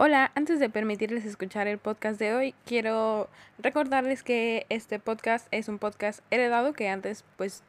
Hola, 0.00 0.30
antes 0.36 0.60
de 0.60 0.70
permitirles 0.70 1.24
escuchar 1.24 1.66
el 1.66 1.78
podcast 1.78 2.20
de 2.20 2.32
hoy, 2.32 2.54
quiero 2.64 3.28
recordarles 3.58 4.22
que 4.22 4.64
este 4.68 5.00
podcast 5.00 5.48
es 5.50 5.66
un 5.66 5.80
podcast 5.80 6.20
heredado 6.30 6.72
que 6.72 6.88
antes 6.88 7.24
pues 7.36 7.64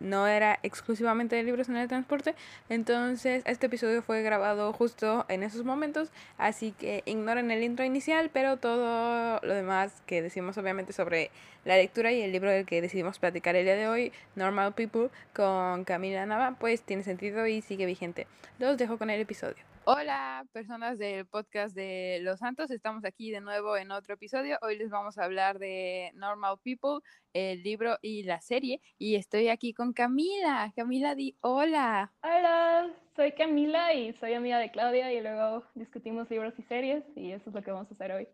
no 0.00 0.26
era 0.26 0.58
exclusivamente 0.62 1.36
de 1.36 1.42
libros 1.42 1.68
en 1.68 1.76
el 1.76 1.86
transporte, 1.86 2.34
entonces 2.70 3.42
este 3.44 3.66
episodio 3.66 4.00
fue 4.00 4.22
grabado 4.22 4.72
justo 4.72 5.26
en 5.28 5.42
esos 5.42 5.62
momentos, 5.66 6.10
así 6.38 6.72
que 6.72 7.02
ignoren 7.04 7.50
el 7.50 7.62
intro 7.62 7.84
inicial, 7.84 8.30
pero 8.32 8.56
todo 8.56 9.38
lo 9.42 9.52
demás 9.52 9.92
que 10.06 10.22
decimos 10.22 10.56
obviamente 10.56 10.94
sobre 10.94 11.30
la 11.66 11.76
lectura 11.76 12.12
y 12.12 12.22
el 12.22 12.32
libro 12.32 12.50
del 12.50 12.64
que 12.64 12.80
decidimos 12.80 13.18
platicar 13.18 13.56
el 13.56 13.66
día 13.66 13.76
de 13.76 13.88
hoy, 13.88 14.10
Normal 14.36 14.72
People, 14.72 15.10
con 15.34 15.84
Camila 15.84 16.24
Nava, 16.24 16.56
pues 16.58 16.80
tiene 16.80 17.02
sentido 17.02 17.46
y 17.46 17.60
sigue 17.60 17.84
vigente. 17.84 18.26
Los 18.58 18.78
dejo 18.78 18.96
con 18.96 19.10
el 19.10 19.20
episodio. 19.20 19.73
Hola, 19.86 20.46
personas 20.50 20.96
del 20.96 21.26
podcast 21.26 21.74
de 21.74 22.18
Los 22.22 22.38
Santos. 22.38 22.70
Estamos 22.70 23.04
aquí 23.04 23.30
de 23.30 23.42
nuevo 23.42 23.76
en 23.76 23.90
otro 23.90 24.14
episodio. 24.14 24.56
Hoy 24.62 24.78
les 24.78 24.88
vamos 24.88 25.18
a 25.18 25.24
hablar 25.24 25.58
de 25.58 26.10
Normal 26.14 26.56
People, 26.62 27.00
el 27.34 27.62
libro 27.62 27.98
y 28.00 28.22
la 28.22 28.40
serie. 28.40 28.80
Y 28.96 29.16
estoy 29.16 29.48
aquí 29.48 29.74
con 29.74 29.92
Camila. 29.92 30.72
Camila, 30.74 31.14
di 31.14 31.36
hola. 31.42 32.14
Hola, 32.22 32.94
soy 33.14 33.32
Camila 33.32 33.92
y 33.92 34.14
soy 34.14 34.32
amiga 34.32 34.58
de 34.58 34.70
Claudia 34.70 35.12
y 35.12 35.20
luego 35.20 35.64
discutimos 35.74 36.30
libros 36.30 36.54
y 36.56 36.62
series 36.62 37.04
y 37.14 37.32
eso 37.32 37.50
es 37.50 37.54
lo 37.54 37.62
que 37.62 37.70
vamos 37.70 37.90
a 37.90 37.94
hacer 37.94 38.12
hoy. 38.12 38.26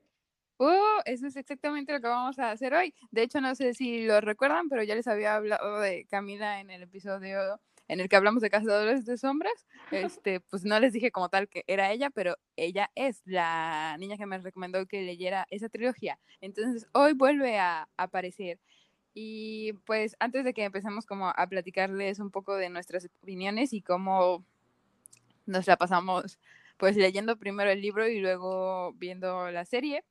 Uh, 0.58 1.00
eso 1.04 1.26
es 1.26 1.34
exactamente 1.34 1.92
lo 1.92 2.00
que 2.00 2.06
vamos 2.06 2.38
a 2.38 2.52
hacer 2.52 2.74
hoy. 2.74 2.94
De 3.10 3.22
hecho, 3.22 3.40
no 3.40 3.56
sé 3.56 3.74
si 3.74 4.04
lo 4.04 4.20
recuerdan, 4.20 4.68
pero 4.68 4.84
ya 4.84 4.94
les 4.94 5.08
había 5.08 5.34
hablado 5.34 5.80
de 5.80 6.04
Camila 6.04 6.60
en 6.60 6.70
el 6.70 6.82
episodio 6.82 7.58
en 7.90 7.98
el 7.98 8.08
que 8.08 8.14
hablamos 8.14 8.40
de 8.40 8.50
Cazadores 8.50 9.04
de 9.04 9.18
Sombras, 9.18 9.66
este, 9.90 10.38
pues 10.38 10.64
no 10.64 10.78
les 10.78 10.92
dije 10.92 11.10
como 11.10 11.28
tal 11.28 11.48
que 11.48 11.64
era 11.66 11.90
ella, 11.90 12.10
pero 12.10 12.36
ella 12.56 12.90
es 12.94 13.20
la 13.24 13.96
niña 13.98 14.16
que 14.16 14.26
me 14.26 14.38
recomendó 14.38 14.86
que 14.86 15.02
leyera 15.02 15.46
esa 15.50 15.68
trilogía. 15.68 16.18
Entonces, 16.40 16.86
hoy 16.92 17.14
vuelve 17.14 17.58
a 17.58 17.88
aparecer. 17.96 18.60
Y 19.12 19.72
pues 19.86 20.14
antes 20.20 20.44
de 20.44 20.54
que 20.54 20.62
empecemos 20.62 21.04
como 21.04 21.28
a 21.28 21.46
platicarles 21.48 22.20
un 22.20 22.30
poco 22.30 22.54
de 22.54 22.68
nuestras 22.68 23.08
opiniones 23.22 23.72
y 23.72 23.82
cómo 23.82 24.44
nos 25.46 25.66
la 25.66 25.76
pasamos 25.76 26.38
pues 26.76 26.96
leyendo 26.96 27.36
primero 27.36 27.70
el 27.70 27.82
libro 27.82 28.08
y 28.08 28.20
luego 28.20 28.92
viendo 28.94 29.50
la 29.50 29.64
serie, 29.64 30.04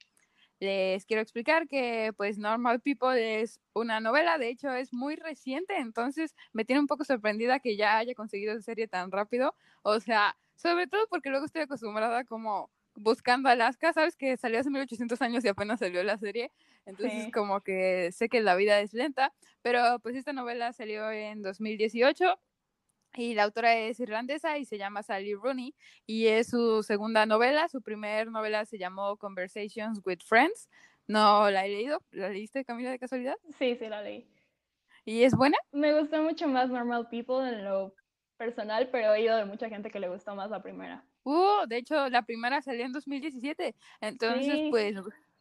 les 0.60 1.06
quiero 1.06 1.22
explicar 1.22 1.68
que 1.68 2.14
pues 2.18 2.38
Normal 2.38 2.82
People 2.82 3.42
es 3.42 3.60
una 3.74 4.00
novela, 4.00 4.38
de 4.38 4.50
hecho 4.50 4.72
es 4.72 4.94
muy 4.94 5.16
reciente, 5.16 5.78
entonces 5.78 6.36
me 6.54 6.66
tiene 6.66 6.82
un 6.82 6.88
poco 6.88 7.06
sorprendida 7.06 7.60
que 7.60 7.78
ya 7.78 7.98
haya 7.98 8.14
conseguido 8.14 8.54
esa 8.54 8.62
serie 8.62 8.88
tan 8.88 9.12
rápido, 9.12 9.56
o 9.84 10.00
sea, 10.00 10.38
sobre 10.56 10.88
todo 10.88 11.08
porque 11.10 11.30
luego 11.30 11.46
estoy 11.46 11.62
acostumbrada 11.62 12.26
como 12.26 12.70
buscando 12.96 13.48
Alaska, 13.48 13.94
sabes 13.94 14.18
que 14.18 14.36
salió 14.36 14.60
hace 14.60 14.70
1800 14.70 15.22
años 15.22 15.46
y 15.46 15.48
apenas 15.48 15.80
salió 15.80 16.04
la 16.04 16.18
serie, 16.18 16.52
entonces 16.86 17.32
como 17.34 17.62
que 17.62 18.12
sé 18.12 18.28
que 18.28 18.42
la 18.42 18.56
vida 18.56 18.82
es 18.82 18.94
lenta, 18.94 19.34
pero 19.62 20.00
pues 20.00 20.16
esta 20.16 20.34
novela 20.34 20.74
salió 20.74 21.10
en 21.10 21.42
2018 21.42 22.38
y 23.16 23.34
la 23.34 23.44
autora 23.44 23.76
es 23.76 24.00
irlandesa 24.00 24.58
y 24.58 24.66
se 24.66 24.78
llama 24.78 25.04
Sally 25.04 25.34
Rooney 25.34 25.74
y 26.06 26.28
es 26.28 26.48
su 26.50 26.84
segunda 26.84 27.26
novela. 27.26 27.68
Su 27.68 27.82
primer 27.82 28.30
novela 28.32 28.66
se 28.66 28.78
llamó 28.78 29.18
Conversations 29.18 30.02
with 30.06 30.20
Friends. 30.26 30.70
No 31.08 31.50
la 31.50 31.66
he 31.66 31.70
leído. 31.70 32.04
¿La 32.12 32.30
leíste, 32.30 32.64
Camila, 32.64 32.92
de 32.92 33.00
casualidad? 33.00 33.36
Sí, 33.58 33.76
sí, 33.76 33.88
la 33.88 34.02
leí. 34.02 34.30
¿Y 35.06 35.24
es 35.24 35.34
buena? 35.34 35.58
Me 35.72 36.00
gustó 36.00 36.22
mucho 36.22 36.48
más 36.48 36.70
Normal 36.70 37.08
People 37.10 37.50
en 37.50 37.66
lo 37.66 37.96
personal, 38.38 38.90
pero 38.92 39.08
he 39.08 39.20
oído 39.22 39.38
de 39.38 39.46
mucha 39.46 39.70
gente 39.70 39.90
que 39.90 40.00
le 40.00 40.08
gustó 40.08 40.36
más 40.36 40.52
la 40.52 40.62
primera. 40.62 41.04
Uh, 41.24 41.68
de 41.68 41.78
hecho, 41.78 42.10
la 42.10 42.22
primera 42.22 42.62
salió 42.62 42.86
en 42.86 42.94
2017. 42.94 43.76
Entonces, 44.02 44.60
pues, 44.70 44.96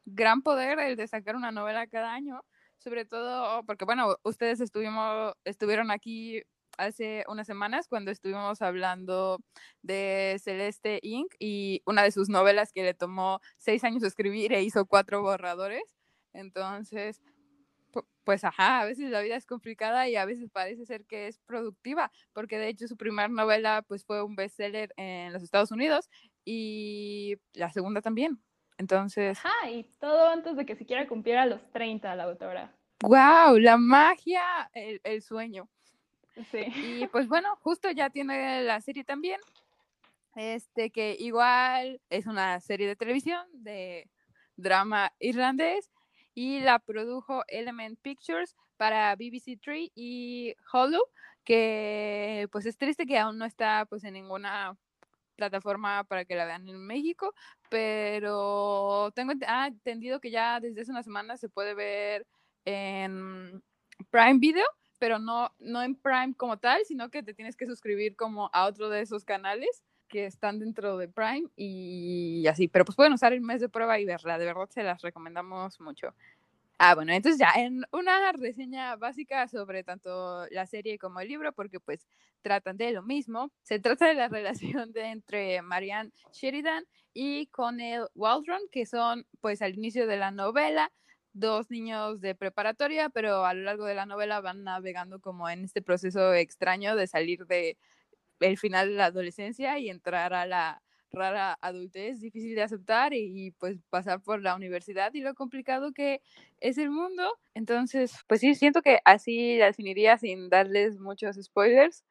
gran 0.07 0.43
poder 0.43 0.79
el 0.81 0.97
de 0.97 1.07
sacar 1.07 1.37
una 1.37 1.53
novela 1.53 1.87
cada 1.87 2.13
año. 2.13 2.43
Sobre 2.79 3.05
todo 3.05 3.63
porque, 3.65 3.85
bueno, 3.85 4.17
ustedes 4.23 4.61
estuvimos, 4.61 5.35
estuvieron 5.45 5.91
aquí 5.91 6.43
hace 6.79 7.25
unas 7.29 7.47
semanas 7.47 7.89
cuando 7.89 8.11
estuvimos 8.11 8.63
hablando 8.63 9.41
de 9.83 10.41
Celeste 10.43 11.01
Inc. 11.03 11.35
y 11.39 11.83
una 11.85 12.03
de 12.03 12.13
sus 12.13 12.29
novelas 12.29 12.73
que 12.73 12.83
le 12.83 12.95
tomó 12.95 13.41
seis 13.59 13.85
años 13.85 14.03
escribir 14.03 14.53
e 14.53 14.63
hizo 14.63 14.87
cuatro 14.87 15.21
borradores. 15.21 15.83
Entonces, 16.33 17.21
pues 18.25 18.45
ajá, 18.45 18.81
a 18.81 18.85
veces 18.85 19.11
la 19.11 19.21
vida 19.21 19.37
es 19.37 19.47
complicada 19.47 20.09
y 20.09 20.17
a 20.17 20.25
veces 20.25 20.51
parece 20.51 20.87
ser 20.87 21.05
que 21.07 21.27
es 21.27 21.39
productiva, 21.41 22.13
porque 22.33 22.59
de 22.59 22.69
hecho 22.69 22.87
su 22.87 22.97
primera 22.97 23.29
novela 23.29 23.83
pues 23.87 24.05
fue 24.05 24.23
un 24.23 24.37
bestseller 24.37 24.93
en 24.97 25.33
los 25.33 25.43
Estados 25.43 25.73
Unidos 25.73 26.09
y 26.45 27.37
la 27.55 27.71
segunda 27.71 28.01
también. 28.01 28.41
Entonces... 28.77 29.39
Ajá, 29.39 29.71
y 29.71 29.85
todo 29.99 30.29
antes 30.29 30.57
de 30.57 30.65
que 30.65 30.77
siquiera 30.77 31.09
cumpliera 31.09 31.47
los 31.47 31.61
30 31.73 32.15
la 32.15 32.25
autora. 32.25 32.73
¡Wow! 33.03 33.59
La 33.59 33.77
magia, 33.77 34.71
el, 34.73 35.01
el 35.05 35.23
sueño. 35.23 35.69
Y 36.75 37.07
pues 37.09 37.29
bueno, 37.29 37.57
justo 37.63 37.91
ya 37.91 38.11
tiene 38.11 38.63
la 38.63 38.81
serie 38.81 39.05
también. 39.05 39.41
Este 40.35 40.91
que 40.91 41.17
igual 41.19 42.01
es 42.11 42.27
una 42.27 42.61
serie 42.61 42.87
de 42.87 42.97
televisión 42.97 43.47
de 43.53 44.09
drama 44.57 45.13
irlandés 45.19 45.91
y 46.35 46.61
la 46.61 46.79
produjo 46.79 47.43
Element 47.49 47.99
Pictures 48.01 48.55
para 48.77 49.17
BBC 49.17 49.59
Three 49.61 49.91
y 49.95 50.55
Hulu, 50.73 51.01
que 51.45 52.47
pues 52.53 52.67
es 52.67 52.77
triste 52.77 53.07
que 53.07 53.19
aún 53.19 53.39
no 53.39 53.45
está 53.45 53.87
pues 53.87 54.05
en 54.05 54.15
ninguna 54.15 54.77
plataforma 55.35 56.05
para 56.05 56.25
que 56.25 56.37
la 56.37 56.45
vean 56.45 56.69
en 56.69 56.79
México, 56.79 57.35
pero 57.69 59.11
tengo 59.15 59.33
ah, 59.47 59.69
entendido 59.69 60.21
que 60.21 60.31
ya 60.31 60.61
desde 60.61 60.83
hace 60.83 60.91
una 60.91 61.03
semana 61.03 61.37
se 61.37 61.49
puede 61.49 61.75
ver 61.75 62.27
en 62.65 63.63
Prime 64.11 64.39
Video 64.39 64.67
pero 64.99 65.19
no, 65.19 65.53
no 65.59 65.83
en 65.83 65.95
Prime 65.95 66.35
como 66.37 66.59
tal, 66.59 66.85
sino 66.85 67.11
que 67.11 67.23
te 67.23 67.35
tienes 67.35 67.57
que 67.57 67.67
suscribir 67.67 68.17
como 68.17 68.51
a 68.53 68.67
otro 68.67 68.89
de 68.89 69.01
esos 69.01 69.25
canales 69.25 69.83
que 70.09 70.27
están 70.27 70.59
dentro 70.59 70.97
de 70.97 71.09
Prime 71.09 71.49
y 71.57 72.47
así, 72.47 72.69
pero 72.69 72.85
pues 72.85 72.97
pueden 72.97 73.13
usar 73.13 73.33
el 73.33 73.41
mes 73.41 73.61
de 73.61 73.69
prueba 73.69 73.99
y 73.99 74.05
verla, 74.05 74.39
de 74.39 74.47
verdad 74.47 74.69
se 74.71 74.83
las 74.83 75.03
recomendamos 75.03 75.81
mucho. 75.81 76.15
Ah, 76.81 76.95
bueno, 76.95 77.13
entonces 77.13 77.41
ya 77.41 77.61
en 77.61 77.85
una 77.91 78.31
reseña 78.31 78.95
básica 78.95 79.49
sobre 79.49 79.83
tanto 79.83 80.47
la 80.51 80.65
serie 80.65 80.97
como 80.97 81.19
el 81.19 81.27
libro, 81.27 81.53
porque 81.53 81.81
pues 81.81 82.07
tratan 82.41 82.77
de 82.77 82.93
lo 82.93 83.03
mismo. 83.03 83.51
Se 83.65 83.81
trata 83.81 84.07
de 84.07 84.15
la 84.15 84.29
relación 84.29 84.93
de 84.93 85.07
entre 85.07 85.61
Marianne 85.61 86.13
Sheridan 86.33 86.85
y 87.13 87.47
Connell 87.49 88.07
Waldron, 88.15 88.61
que 88.71 88.87
son 88.87 89.27
pues 89.41 89.61
al 89.61 89.75
inicio 89.75 90.07
de 90.07 90.19
la 90.19 90.31
novela 90.31 90.93
dos 91.33 91.71
niños 91.71 92.21
de 92.21 92.35
preparatoria, 92.35 93.11
pero 93.11 93.45
a 93.45 93.55
lo 93.55 93.63
largo 93.63 93.85
de 93.87 93.95
la 93.95 94.07
novela 94.07 94.41
van 94.41 94.65
navegando 94.65 95.21
como 95.21 95.49
en 95.49 95.65
este 95.65 95.83
proceso 95.83 96.35
extraño 96.35 96.97
de 96.97 97.07
salir 97.07 97.47
de 97.47 97.79
el 98.41 98.59
final 98.59 98.89
de 98.91 98.95
la 98.97 99.07
adolescencia 99.07 99.79
y 99.79 99.91
entrar 99.91 100.35
a 100.35 100.47
la 100.47 100.83
rara 101.13 101.59
adultez, 101.61 102.21
difícil 102.21 102.55
de 102.55 102.63
aceptar 102.63 103.13
y, 103.15 103.53
pues 103.59 103.79
pasar 103.91 104.21
por 104.23 104.43
la 104.43 104.55
universidad 104.57 105.13
y 105.15 105.21
lo 105.21 105.35
complicado 105.35 105.93
que 105.93 106.21
es 106.61 106.79
el 106.79 106.91
mundo. 106.91 107.33
Entonces, 107.55 108.13
pues 108.29 108.41
sí, 108.41 108.55
siento 108.55 108.83
que 108.83 109.01
así 109.05 109.57
la 109.59 109.67
definiría 109.67 110.19
sin 110.19 110.51
darles 110.51 110.99
muchos 110.99 111.37
spoilers. 111.37 112.05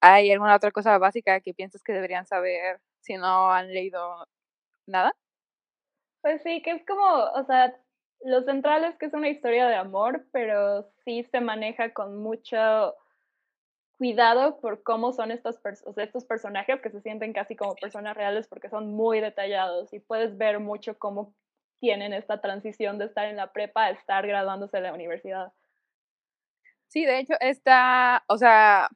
¿Hay 0.00 0.30
alguna 0.32 0.56
otra 0.56 0.72
cosa 0.72 0.98
básica 0.98 1.40
que 1.40 1.54
piensas 1.54 1.82
que 1.82 1.92
deberían 1.92 2.26
saber 2.26 2.80
si 3.00 3.16
no 3.16 3.52
han 3.52 3.72
leído 3.72 4.26
nada? 4.86 5.14
Pues 6.24 6.42
sí, 6.42 6.60
que 6.62 6.72
es 6.72 6.84
como, 6.86 7.04
o 7.04 7.44
sea, 7.46 7.74
lo 8.24 8.42
central 8.42 8.84
es 8.84 8.96
que 8.96 9.06
es 9.06 9.14
una 9.14 9.28
historia 9.28 9.66
de 9.68 9.76
amor, 9.76 10.26
pero 10.32 10.90
sí 11.04 11.24
se 11.30 11.40
maneja 11.40 11.92
con 11.92 12.18
mucho 12.18 12.94
cuidado 13.98 14.60
por 14.60 14.82
cómo 14.82 15.12
son 15.12 15.30
estos, 15.30 15.58
estos 15.96 16.24
personajes 16.24 16.80
que 16.80 16.90
se 16.90 17.00
sienten 17.00 17.32
casi 17.32 17.56
como 17.56 17.74
personas 17.76 18.16
reales 18.16 18.46
porque 18.46 18.68
son 18.68 18.92
muy 18.92 19.20
detallados 19.20 19.92
y 19.92 20.00
puedes 20.00 20.36
ver 20.36 20.60
mucho 20.60 20.98
cómo 20.98 21.34
tienen 21.80 22.12
esta 22.12 22.40
transición 22.40 22.98
de 22.98 23.06
estar 23.06 23.26
en 23.26 23.36
la 23.36 23.52
prepa 23.52 23.84
a 23.84 23.90
estar 23.90 24.26
graduándose 24.26 24.76
de 24.76 24.82
la 24.82 24.94
universidad. 24.94 25.52
Sí, 26.88 27.04
de 27.04 27.18
hecho, 27.18 27.34
está, 27.40 28.24
o 28.28 28.38
sea, 28.38 28.88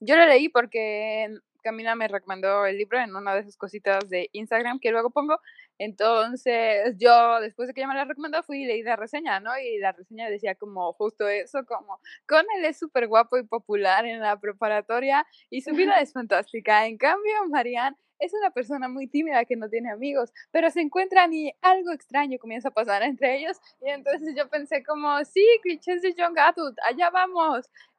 yo 0.00 0.16
lo 0.16 0.26
leí 0.26 0.48
porque 0.48 1.28
Camila 1.62 1.94
me 1.94 2.08
recomendó 2.08 2.66
el 2.66 2.78
libro 2.78 2.98
en 2.98 3.16
una 3.16 3.34
de 3.34 3.40
esas 3.40 3.56
cositas 3.56 4.08
de 4.08 4.28
Instagram 4.32 4.78
que 4.78 4.90
luego 4.90 5.10
pongo 5.10 5.40
entonces, 5.78 6.94
yo 6.98 7.40
después 7.40 7.68
de 7.68 7.74
que 7.74 7.80
ella 7.80 7.88
me 7.88 7.94
la 7.94 8.04
recomendó, 8.04 8.42
fui 8.42 8.62
y 8.62 8.66
leí 8.66 8.82
la 8.82 8.96
reseña, 8.96 9.40
¿no? 9.40 9.50
Y 9.58 9.78
la 9.78 9.92
reseña 9.92 10.28
decía 10.30 10.54
como 10.54 10.92
justo 10.92 11.28
eso, 11.28 11.64
como, 11.66 12.00
con 12.28 12.44
él 12.56 12.64
es 12.64 12.78
súper 12.78 13.08
guapo 13.08 13.36
y 13.38 13.44
popular 13.44 14.06
en 14.06 14.20
la 14.20 14.38
preparatoria 14.38 15.26
y 15.50 15.62
su 15.62 15.72
vida 15.72 16.00
es 16.00 16.12
fantástica. 16.12 16.86
En 16.86 16.96
cambio, 16.96 17.32
Marianne 17.48 17.96
es 18.20 18.32
una 18.32 18.50
persona 18.50 18.88
muy 18.88 19.08
tímida 19.08 19.44
que 19.44 19.56
no 19.56 19.68
tiene 19.68 19.90
amigos, 19.90 20.32
pero 20.52 20.70
se 20.70 20.80
encuentran 20.80 21.32
y 21.34 21.52
algo 21.60 21.92
extraño 21.92 22.38
comienza 22.38 22.68
a 22.68 22.72
pasar 22.72 23.02
entre 23.02 23.36
ellos. 23.36 23.58
Y 23.82 23.90
entonces 23.90 24.34
yo 24.36 24.48
pensé 24.48 24.84
como, 24.84 25.24
sí, 25.24 25.44
clichés 25.62 26.02
de 26.02 26.14
John 26.16 26.34
Gatut, 26.34 26.76
allá 26.88 27.10
vamos. 27.10 27.68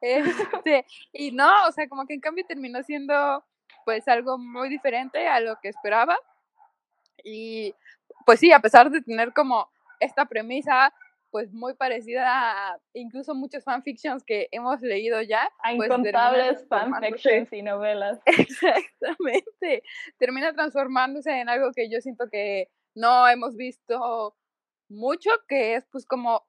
Este, 0.66 0.86
y 1.12 1.32
no, 1.32 1.50
o 1.68 1.72
sea, 1.72 1.88
como 1.88 2.06
que 2.06 2.14
en 2.14 2.20
cambio 2.20 2.44
terminó 2.46 2.82
siendo 2.82 3.44
pues 3.84 4.06
algo 4.08 4.38
muy 4.38 4.68
diferente 4.68 5.26
a 5.26 5.40
lo 5.40 5.56
que 5.60 5.68
esperaba 5.68 6.16
Y 7.26 7.74
pues 8.24 8.40
sí, 8.40 8.52
a 8.52 8.60
pesar 8.60 8.90
de 8.90 9.02
tener 9.02 9.32
como 9.32 9.68
esta 10.00 10.26
premisa 10.26 10.92
pues 11.30 11.52
muy 11.52 11.74
parecida 11.74 12.70
a 12.70 12.78
incluso 12.94 13.34
muchos 13.34 13.62
fanfictions 13.64 14.24
que 14.24 14.48
hemos 14.52 14.80
leído 14.80 15.20
ya. 15.20 15.42
A 15.62 15.74
pues, 15.76 15.90
incontables 15.90 16.66
fanfictions 16.68 17.52
y 17.52 17.62
novelas. 17.62 18.18
Exactamente. 18.26 19.82
Termina 20.18 20.54
transformándose 20.54 21.32
en 21.38 21.48
algo 21.48 21.72
que 21.74 21.90
yo 21.90 22.00
siento 22.00 22.28
que 22.30 22.68
no 22.94 23.28
hemos 23.28 23.56
visto 23.56 24.34
mucho, 24.88 25.28
que 25.48 25.74
es 25.74 25.84
pues 25.90 26.06
como 26.06 26.46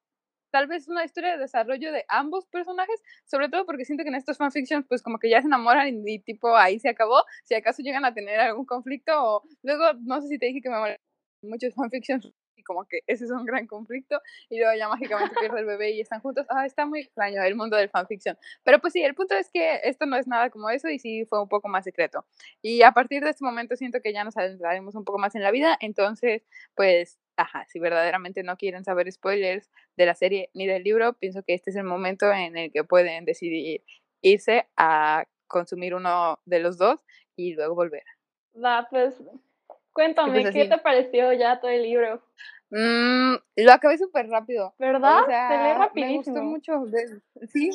tal 0.51 0.67
vez 0.67 0.87
una 0.87 1.03
historia 1.05 1.31
de 1.31 1.37
desarrollo 1.39 1.91
de 1.91 2.05
ambos 2.09 2.45
personajes, 2.47 3.01
sobre 3.25 3.49
todo 3.49 3.65
porque 3.65 3.85
siento 3.85 4.03
que 4.03 4.09
en 4.09 4.15
estos 4.15 4.37
fanfictions 4.37 4.85
pues 4.87 5.01
como 5.01 5.19
que 5.19 5.29
ya 5.29 5.41
se 5.41 5.47
enamoran 5.47 5.87
y, 6.07 6.19
tipo 6.19 6.55
ahí 6.55 6.79
se 6.79 6.89
acabó, 6.89 7.23
si 7.43 7.55
acaso 7.55 7.81
llegan 7.83 8.05
a 8.05 8.13
tener 8.13 8.39
algún 8.39 8.65
conflicto 8.65 9.11
o 9.15 9.43
luego 9.63 9.93
no 10.01 10.21
sé 10.21 10.27
si 10.29 10.39
te 10.39 10.47
dije 10.47 10.61
que 10.61 10.69
me 10.69 10.97
muchos 11.41 11.73
fanfictions 11.75 12.31
como 12.67 12.85
que 12.85 12.99
ese 13.07 13.25
es 13.25 13.31
un 13.31 13.45
gran 13.45 13.65
conflicto 13.65 14.21
y 14.49 14.59
luego 14.59 14.77
ya 14.77 14.89
mágicamente 14.89 15.35
pierde 15.39 15.61
el 15.61 15.65
bebé 15.65 15.91
y 15.91 16.01
están 16.01 16.19
juntos. 16.19 16.45
Ah, 16.49 16.65
está 16.65 16.85
muy 16.85 16.99
extraño 16.99 17.41
el 17.41 17.55
mundo 17.55 17.77
del 17.77 17.89
fanfiction. 17.89 18.37
Pero 18.63 18.79
pues 18.79 18.93
sí, 18.93 19.01
el 19.01 19.15
punto 19.15 19.35
es 19.35 19.49
que 19.51 19.79
esto 19.83 20.05
no 20.05 20.17
es 20.17 20.27
nada 20.27 20.49
como 20.49 20.69
eso 20.69 20.89
y 20.89 20.99
sí 20.99 21.25
fue 21.25 21.41
un 21.41 21.47
poco 21.47 21.69
más 21.69 21.85
secreto. 21.85 22.25
Y 22.61 22.81
a 22.81 22.91
partir 22.91 23.23
de 23.23 23.29
este 23.29 23.45
momento 23.45 23.75
siento 23.75 24.01
que 24.01 24.13
ya 24.13 24.23
nos 24.23 24.37
adentraremos 24.37 24.95
un 24.95 25.05
poco 25.05 25.17
más 25.17 25.33
en 25.35 25.43
la 25.43 25.51
vida, 25.51 25.77
entonces 25.79 26.43
pues 26.75 27.19
ajá, 27.37 27.65
si 27.69 27.79
verdaderamente 27.79 28.43
no 28.43 28.57
quieren 28.57 28.83
saber 28.83 29.11
spoilers 29.11 29.69
de 29.95 30.05
la 30.05 30.15
serie 30.15 30.49
ni 30.53 30.65
del 30.65 30.83
libro, 30.83 31.13
pienso 31.13 31.43
que 31.43 31.53
este 31.53 31.69
es 31.69 31.75
el 31.75 31.83
momento 31.83 32.31
en 32.31 32.57
el 32.57 32.71
que 32.71 32.83
pueden 32.83 33.25
decidir 33.25 33.83
irse 34.21 34.67
a 34.75 35.25
consumir 35.47 35.93
uno 35.95 36.39
de 36.45 36.59
los 36.59 36.77
dos 36.77 36.99
y 37.35 37.53
luego 37.53 37.75
volver. 37.75 38.03
Va, 38.55 38.87
pues 38.89 39.21
Cuéntame, 39.97 40.41
pues 40.41 40.53
¿qué 40.53 40.65
te 40.65 40.77
pareció 40.77 41.33
ya 41.33 41.59
todo 41.59 41.71
el 41.71 41.81
libro? 41.81 42.21
Mm, 42.69 43.33
lo 43.55 43.73
acabé 43.73 43.97
súper 43.97 44.29
rápido. 44.29 44.75
¿Verdad? 44.77 45.21
Se 45.25 45.57
lee 45.57 45.73
rapidísimo. 45.73 46.35
Me 46.35 46.41
gustó 46.43 46.43
mucho. 46.43 46.85
sí. 47.51 47.71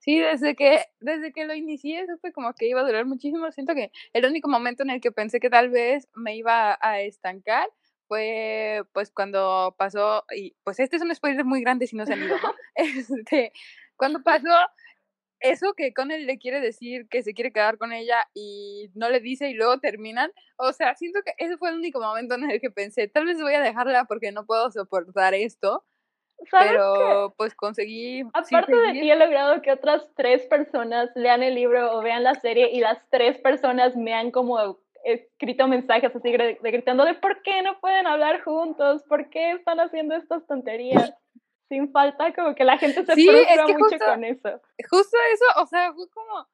Sí, 0.00 0.20
desde 0.20 0.54
que, 0.54 0.84
desde 1.00 1.32
que 1.32 1.46
lo 1.46 1.54
inicié 1.54 2.06
supe 2.06 2.30
como 2.34 2.52
que 2.52 2.68
iba 2.68 2.82
a 2.82 2.84
durar 2.84 3.06
muchísimo. 3.06 3.50
Siento 3.52 3.74
que 3.74 3.90
el 4.12 4.26
único 4.26 4.50
momento 4.50 4.82
en 4.82 4.90
el 4.90 5.00
que 5.00 5.12
pensé 5.12 5.40
que 5.40 5.48
tal 5.48 5.70
vez 5.70 6.08
me 6.14 6.36
iba 6.36 6.76
a 6.78 7.00
estancar 7.00 7.70
fue 8.06 8.82
pues 8.92 9.10
cuando 9.10 9.74
pasó, 9.78 10.26
y 10.36 10.54
pues 10.62 10.78
este 10.78 10.96
es 10.96 11.02
un 11.02 11.14
spoiler 11.14 11.46
muy 11.46 11.62
grande 11.62 11.86
si 11.86 11.96
no 11.96 12.04
se 12.04 12.12
han 12.12 12.22
ido, 12.22 12.36
¿no? 12.42 12.52
Este, 12.74 13.50
cuando 13.96 14.22
pasó 14.22 14.50
eso 15.44 15.74
que 15.74 15.92
Connell 15.92 16.26
le 16.26 16.38
quiere 16.38 16.60
decir 16.60 17.06
que 17.08 17.22
se 17.22 17.34
quiere 17.34 17.52
quedar 17.52 17.76
con 17.76 17.92
ella 17.92 18.26
y 18.32 18.90
no 18.94 19.10
le 19.10 19.20
dice 19.20 19.50
y 19.50 19.54
luego 19.54 19.78
terminan, 19.78 20.32
o 20.56 20.72
sea, 20.72 20.94
siento 20.94 21.20
que 21.22 21.32
ese 21.36 21.58
fue 21.58 21.68
el 21.68 21.76
único 21.76 22.00
momento 22.00 22.34
en 22.34 22.50
el 22.50 22.60
que 22.60 22.70
pensé, 22.70 23.08
tal 23.08 23.26
vez 23.26 23.40
voy 23.40 23.54
a 23.54 23.60
dejarla 23.60 24.06
porque 24.06 24.32
no 24.32 24.46
puedo 24.46 24.70
soportar 24.70 25.34
esto. 25.34 25.84
Pero 26.50 27.32
pues 27.38 27.54
conseguí... 27.54 28.22
Aparte 28.32 28.74
de 28.74 28.92
ti 28.92 29.10
he 29.10 29.16
logrado 29.16 29.62
que 29.62 29.70
otras 29.70 30.10
tres 30.16 30.44
personas 30.46 31.08
lean 31.14 31.42
el 31.42 31.54
libro 31.54 31.96
o 31.96 32.02
vean 32.02 32.24
la 32.24 32.34
serie 32.34 32.70
y 32.72 32.80
las 32.80 32.98
tres 33.10 33.38
personas 33.38 33.96
me 33.96 34.12
han 34.12 34.30
como 34.30 34.80
escrito 35.04 35.68
mensajes 35.68 36.14
así 36.14 36.32
gritando 36.60 37.04
de 37.04 37.14
por 37.14 37.42
qué 37.42 37.62
no 37.62 37.78
pueden 37.80 38.06
hablar 38.06 38.42
juntos, 38.42 39.04
por 39.04 39.30
qué 39.30 39.52
están 39.52 39.78
haciendo 39.78 40.16
estas 40.16 40.46
tonterías 40.46 41.14
sin 41.74 41.90
falta, 41.90 42.32
como 42.32 42.54
que 42.54 42.64
la 42.64 42.78
gente 42.78 43.04
se 43.04 43.14
frustra 43.14 43.66
mucho 43.66 43.98
con 43.98 44.24
eso. 44.24 44.60
Justo 44.88 45.16
eso, 45.32 45.62
o 45.62 45.66
sea, 45.66 45.92
fue 45.92 46.08
como, 46.10 46.46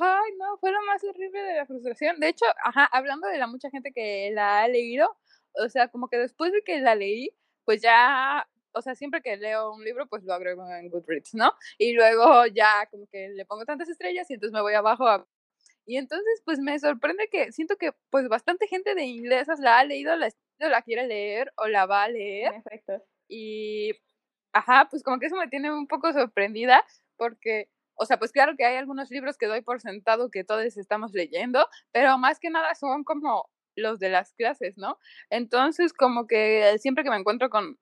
ay, 0.00 0.32
no, 0.36 0.58
fue 0.58 0.72
lo 0.72 0.82
más 0.82 1.02
horrible 1.04 1.40
de 1.40 1.54
la 1.54 1.66
frustración. 1.66 2.18
De 2.18 2.28
hecho, 2.28 2.44
ajá, 2.64 2.86
hablando 2.86 3.28
de 3.28 3.38
la 3.38 3.46
mucha 3.46 3.70
gente 3.70 3.92
que 3.92 4.30
la 4.32 4.62
ha 4.62 4.68
leído, 4.68 5.16
o 5.52 5.68
sea, 5.68 5.88
como 5.88 6.08
que 6.08 6.18
después 6.18 6.52
de 6.52 6.62
que 6.62 6.80
la 6.80 6.96
leí, 6.96 7.30
pues 7.64 7.82
ya, 7.82 8.48
o 8.72 8.82
sea, 8.82 8.94
siempre 8.96 9.22
que 9.22 9.36
leo 9.36 9.72
un 9.72 9.84
libro, 9.84 10.06
pues 10.08 10.24
lo 10.24 10.34
agrego 10.34 10.68
en 10.68 10.90
Goodreads, 10.90 11.34
¿no? 11.34 11.52
Y 11.78 11.92
luego 11.92 12.46
ya 12.46 12.86
como 12.90 13.06
que 13.06 13.28
le 13.28 13.46
pongo 13.46 13.64
tantas 13.64 13.88
estrellas 13.88 14.28
y 14.30 14.34
entonces 14.34 14.52
me 14.52 14.62
voy 14.62 14.74
abajo 14.74 15.06
a... 15.06 15.26
Y 15.86 15.96
entonces, 15.96 16.42
pues 16.44 16.58
me 16.58 16.78
sorprende 16.78 17.28
que 17.30 17.50
siento 17.52 17.76
que 17.76 17.92
pues 18.10 18.28
bastante 18.28 18.66
gente 18.66 18.94
de 18.94 19.04
inglesas 19.04 19.58
la 19.58 19.78
ha 19.78 19.84
leído, 19.84 20.14
la, 20.16 20.28
la 20.58 20.82
quiere 20.82 21.06
leer 21.06 21.50
o 21.56 21.66
la 21.66 21.86
va 21.86 22.02
a 22.04 22.08
leer. 22.08 22.52
Perfecto. 22.52 23.02
Y 23.26 23.92
ajá, 24.52 24.88
pues 24.90 25.02
como 25.02 25.18
que 25.18 25.26
eso 25.26 25.36
me 25.36 25.48
tiene 25.48 25.72
un 25.72 25.86
poco 25.86 26.12
sorprendida 26.12 26.84
porque, 27.16 27.68
o 27.94 28.06
sea, 28.06 28.18
pues 28.18 28.32
claro 28.32 28.54
que 28.56 28.64
hay 28.64 28.76
algunos 28.76 29.10
libros 29.10 29.36
que 29.38 29.46
doy 29.46 29.62
por 29.62 29.80
sentado 29.80 30.30
que 30.30 30.44
todos 30.44 30.76
estamos 30.76 31.12
leyendo, 31.12 31.66
pero 31.92 32.18
más 32.18 32.38
que 32.40 32.50
nada 32.50 32.74
son 32.74 33.04
como 33.04 33.48
los 33.76 33.98
de 34.00 34.08
las 34.10 34.32
clases, 34.34 34.76
¿no? 34.78 34.98
Entonces, 35.30 35.92
como 35.92 36.26
que 36.26 36.76
siempre 36.78 37.04
que 37.04 37.10
me 37.10 37.16
encuentro 37.16 37.50
con, 37.50 37.78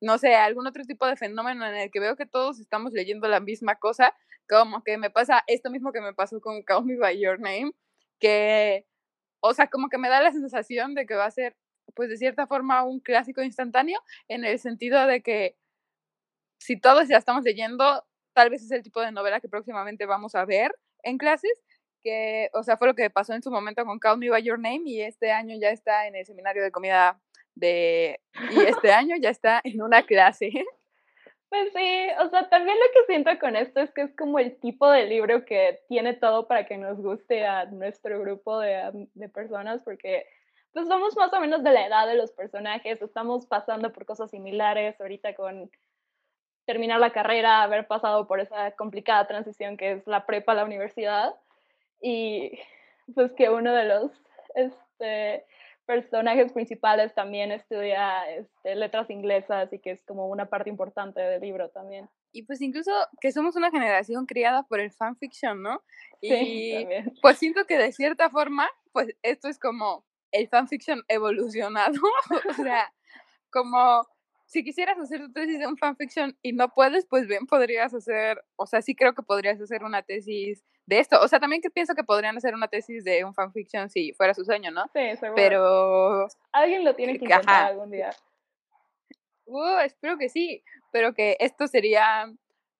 no 0.00 0.18
sé, 0.18 0.34
algún 0.36 0.66
otro 0.66 0.84
tipo 0.84 1.06
de 1.06 1.16
fenómeno 1.16 1.66
en 1.66 1.76
el 1.76 1.90
que 1.90 2.00
veo 2.00 2.16
que 2.16 2.26
todos 2.26 2.60
estamos 2.60 2.92
leyendo 2.92 3.28
la 3.28 3.40
misma 3.40 3.76
cosa, 3.76 4.14
como 4.48 4.82
que 4.84 4.98
me 4.98 5.10
pasa 5.10 5.44
esto 5.46 5.70
mismo 5.70 5.92
que 5.92 6.00
me 6.00 6.14
pasó 6.14 6.40
con 6.40 6.62
Call 6.62 6.84
Me 6.86 6.96
By 6.98 7.20
Your 7.20 7.40
Name, 7.40 7.72
que, 8.20 8.86
o 9.40 9.54
sea, 9.54 9.68
como 9.68 9.88
que 9.88 9.98
me 9.98 10.08
da 10.08 10.22
la 10.22 10.32
sensación 10.32 10.94
de 10.94 11.06
que 11.06 11.14
va 11.16 11.26
a 11.26 11.30
ser, 11.30 11.56
pues 11.94 12.08
de 12.10 12.16
cierta 12.18 12.46
forma, 12.46 12.84
un 12.84 13.00
clásico 13.00 13.42
instantáneo, 13.42 14.00
en 14.28 14.44
el 14.44 14.58
sentido 14.60 15.06
de 15.06 15.22
que 15.22 15.56
si 16.58 16.78
todos 16.78 17.08
ya 17.08 17.16
estamos 17.16 17.44
leyendo, 17.44 18.04
tal 18.34 18.50
vez 18.50 18.62
es 18.62 18.70
el 18.70 18.82
tipo 18.82 19.00
de 19.00 19.12
novela 19.12 19.40
que 19.40 19.48
próximamente 19.48 20.06
vamos 20.06 20.34
a 20.34 20.44
ver 20.44 20.72
en 21.02 21.18
clases, 21.18 21.52
que, 22.02 22.50
o 22.52 22.62
sea, 22.62 22.76
fue 22.76 22.88
lo 22.88 22.94
que 22.94 23.10
pasó 23.10 23.32
en 23.32 23.42
su 23.42 23.50
momento 23.50 23.84
con 23.84 23.98
Call 23.98 24.18
Me 24.18 24.30
By 24.30 24.42
Your 24.42 24.58
Name 24.58 24.82
y 24.84 25.00
este 25.02 25.32
año 25.32 25.56
ya 25.58 25.70
está 25.70 26.06
en 26.06 26.14
el 26.14 26.26
seminario 26.26 26.62
de 26.62 26.70
comida 26.70 27.20
de, 27.54 28.20
y 28.50 28.60
este 28.60 28.92
año 28.92 29.16
ya 29.16 29.30
está 29.30 29.60
en 29.64 29.82
una 29.82 30.04
clase. 30.04 30.50
Pues 31.50 31.72
sí, 31.72 32.08
o 32.20 32.28
sea, 32.28 32.46
también 32.50 32.76
lo 32.76 32.84
que 32.92 33.06
siento 33.06 33.30
con 33.40 33.56
esto 33.56 33.80
es 33.80 33.90
que 33.92 34.02
es 34.02 34.14
como 34.16 34.38
el 34.38 34.60
tipo 34.60 34.90
de 34.90 35.06
libro 35.06 35.46
que 35.46 35.80
tiene 35.88 36.12
todo 36.12 36.46
para 36.46 36.66
que 36.66 36.76
nos 36.76 36.98
guste 37.00 37.46
a 37.46 37.64
nuestro 37.64 38.20
grupo 38.20 38.58
de, 38.60 39.08
de 39.14 39.28
personas, 39.30 39.80
porque 39.82 40.26
pues 40.74 40.86
somos 40.86 41.16
más 41.16 41.32
o 41.32 41.40
menos 41.40 41.62
de 41.62 41.72
la 41.72 41.86
edad 41.86 42.06
de 42.06 42.16
los 42.16 42.32
personajes, 42.32 43.00
estamos 43.00 43.46
pasando 43.46 43.94
por 43.94 44.04
cosas 44.04 44.30
similares 44.30 45.00
ahorita 45.00 45.34
con 45.34 45.70
terminar 46.68 47.00
la 47.00 47.14
carrera, 47.14 47.62
haber 47.62 47.86
pasado 47.86 48.26
por 48.26 48.40
esa 48.40 48.72
complicada 48.72 49.26
transición 49.26 49.78
que 49.78 49.92
es 49.92 50.06
la 50.06 50.26
prepa 50.26 50.52
a 50.52 50.56
la 50.56 50.66
universidad 50.66 51.34
y 52.02 52.58
pues 53.14 53.32
que 53.32 53.48
uno 53.48 53.72
de 53.72 53.86
los 53.86 54.12
este, 54.54 55.46
personajes 55.86 56.52
principales 56.52 57.14
también 57.14 57.52
estudia 57.52 58.30
este, 58.30 58.74
letras 58.76 59.08
inglesas 59.08 59.72
y 59.72 59.78
que 59.78 59.92
es 59.92 60.04
como 60.04 60.28
una 60.28 60.50
parte 60.50 60.68
importante 60.68 61.22
del 61.22 61.40
libro 61.40 61.70
también. 61.70 62.06
Y 62.32 62.42
pues 62.42 62.60
incluso 62.60 62.92
que 63.18 63.32
somos 63.32 63.56
una 63.56 63.70
generación 63.70 64.26
criada 64.26 64.64
por 64.64 64.78
el 64.78 64.92
fanfiction, 64.92 65.62
¿no? 65.62 65.82
Y 66.20 66.28
sí, 66.28 66.86
pues 67.22 67.38
siento 67.38 67.64
que 67.64 67.78
de 67.78 67.92
cierta 67.92 68.28
forma, 68.28 68.68
pues 68.92 69.16
esto 69.22 69.48
es 69.48 69.58
como 69.58 70.04
el 70.32 70.48
fanfiction 70.48 71.02
evolucionado, 71.08 71.98
o 72.50 72.52
sea, 72.52 72.92
como 73.50 74.06
si 74.48 74.64
quisieras 74.64 74.98
hacer 74.98 75.20
tu 75.20 75.30
tesis 75.30 75.58
de 75.58 75.66
un 75.66 75.76
fanfiction 75.76 76.36
y 76.42 76.52
no 76.52 76.70
puedes, 76.70 77.06
pues 77.06 77.28
bien 77.28 77.46
podrías 77.46 77.92
hacer, 77.92 78.42
o 78.56 78.66
sea, 78.66 78.80
sí 78.80 78.94
creo 78.94 79.14
que 79.14 79.22
podrías 79.22 79.60
hacer 79.60 79.84
una 79.84 80.02
tesis 80.02 80.64
de 80.86 81.00
esto. 81.00 81.20
O 81.20 81.28
sea, 81.28 81.38
también 81.38 81.60
que 81.60 81.68
pienso 81.68 81.94
que 81.94 82.02
podrían 82.02 82.34
hacer 82.34 82.54
una 82.54 82.66
tesis 82.66 83.04
de 83.04 83.24
un 83.24 83.34
fanfiction 83.34 83.90
si 83.90 84.14
fuera 84.14 84.32
su 84.32 84.46
sueño, 84.46 84.70
¿no? 84.70 84.84
Sí, 84.94 85.16
seguro. 85.20 85.34
Pero... 85.36 86.28
Alguien 86.52 86.82
lo 86.82 86.94
tiene 86.94 87.18
que 87.18 87.26
intentar 87.26 87.66
algún 87.66 87.90
día. 87.90 88.10
Uh, 89.44 89.80
espero 89.84 90.16
que 90.16 90.30
sí, 90.30 90.64
pero 90.92 91.12
que 91.12 91.36
esto 91.40 91.66
sería 91.66 92.32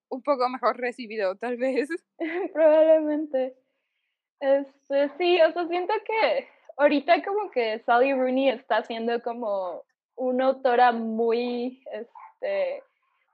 un 0.08 0.22
poco 0.22 0.48
mejor 0.48 0.78
recibido, 0.78 1.36
tal 1.36 1.58
vez. 1.58 1.90
Probablemente. 2.54 3.54
Este, 4.40 5.10
sí, 5.18 5.38
o 5.42 5.52
sea, 5.52 5.68
siento 5.68 5.92
que 6.06 6.48
ahorita 6.78 7.22
como 7.24 7.50
que 7.50 7.78
Sally 7.80 8.14
Rooney 8.14 8.48
está 8.48 8.78
haciendo 8.78 9.22
como 9.22 9.84
una 10.18 10.46
autora 10.46 10.92
muy, 10.92 11.82
este, 11.92 12.82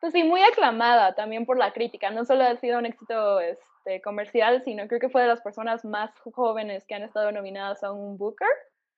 pues 0.00 0.12
sí, 0.12 0.22
muy 0.22 0.42
aclamada 0.42 1.14
también 1.14 1.46
por 1.46 1.58
la 1.58 1.72
crítica. 1.72 2.10
No 2.10 2.24
solo 2.24 2.44
ha 2.44 2.56
sido 2.56 2.78
un 2.78 2.86
éxito 2.86 3.40
este, 3.40 4.00
comercial, 4.02 4.62
sino 4.64 4.86
creo 4.86 5.00
que 5.00 5.08
fue 5.08 5.22
de 5.22 5.28
las 5.28 5.40
personas 5.40 5.84
más 5.84 6.10
jóvenes 6.34 6.84
que 6.86 6.94
han 6.94 7.02
estado 7.02 7.32
nominadas 7.32 7.82
a 7.82 7.92
un 7.92 8.16
Booker, 8.16 8.48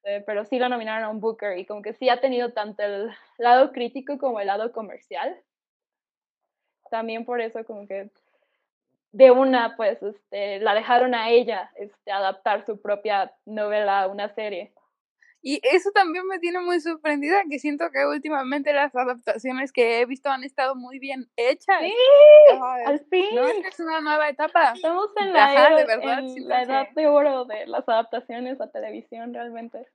eh, 0.05 0.23
pero 0.27 0.45
sí 0.45 0.59
la 0.59 0.69
nominaron 0.69 1.05
a 1.05 1.09
un 1.09 1.21
Booker 1.21 1.59
y 1.59 1.67
como 1.67 1.83
que 1.83 1.95
sí 1.95 2.09
ha 2.09 2.21
tenido 2.21 2.53
tanto 2.53 2.83
el 2.83 3.11
lado 3.39 3.73
crítico 3.73 4.19
como 4.19 4.41
el 4.41 4.49
lado 4.49 4.73
comercial. 4.73 5.37
También 6.91 7.25
por 7.25 7.41
eso 7.41 7.65
como 7.65 7.87
que 7.87 8.11
de 9.13 9.31
una, 9.31 9.77
pues, 9.77 10.03
este, 10.03 10.61
la 10.61 10.75
dejaron 10.75 11.15
a 11.15 11.31
ella 11.31 11.71
este, 11.77 12.13
adaptar 12.13 12.67
su 12.67 12.81
propia 12.81 13.33
novela 13.47 14.03
a 14.03 14.09
una 14.09 14.29
serie. 14.35 14.73
Y 15.49 15.61
eso 15.63 15.93
también 15.93 16.27
me 16.27 16.41
tiene 16.41 16.59
muy 16.59 16.81
sorprendida, 16.81 17.41
que 17.49 17.61
siento 17.61 17.93
que 17.93 18.05
últimamente 18.05 18.73
las 18.73 18.97
adaptaciones 18.97 19.71
que 19.71 20.01
he 20.01 20.05
visto 20.05 20.29
han 20.29 20.43
estado 20.43 20.75
muy 20.75 20.99
bien 20.99 21.31
hechas. 21.37 21.83
Sí, 21.83 21.95
al 22.85 22.99
fin. 23.09 23.27
No, 23.33 23.47
es 23.47 23.79
una 23.79 24.01
nueva 24.01 24.29
etapa. 24.29 24.73
Estamos 24.75 25.07
en 25.21 25.33
la, 25.33 25.53
era, 25.53 25.77
de 25.77 25.85
verdad, 25.85 26.25
la 26.39 26.63
edad 26.63 26.89
de 26.97 27.07
oro 27.07 27.45
de 27.45 27.65
las 27.69 27.89
adaptaciones 27.89 28.61
a 28.61 28.73
televisión 28.73 29.33
realmente. 29.33 29.87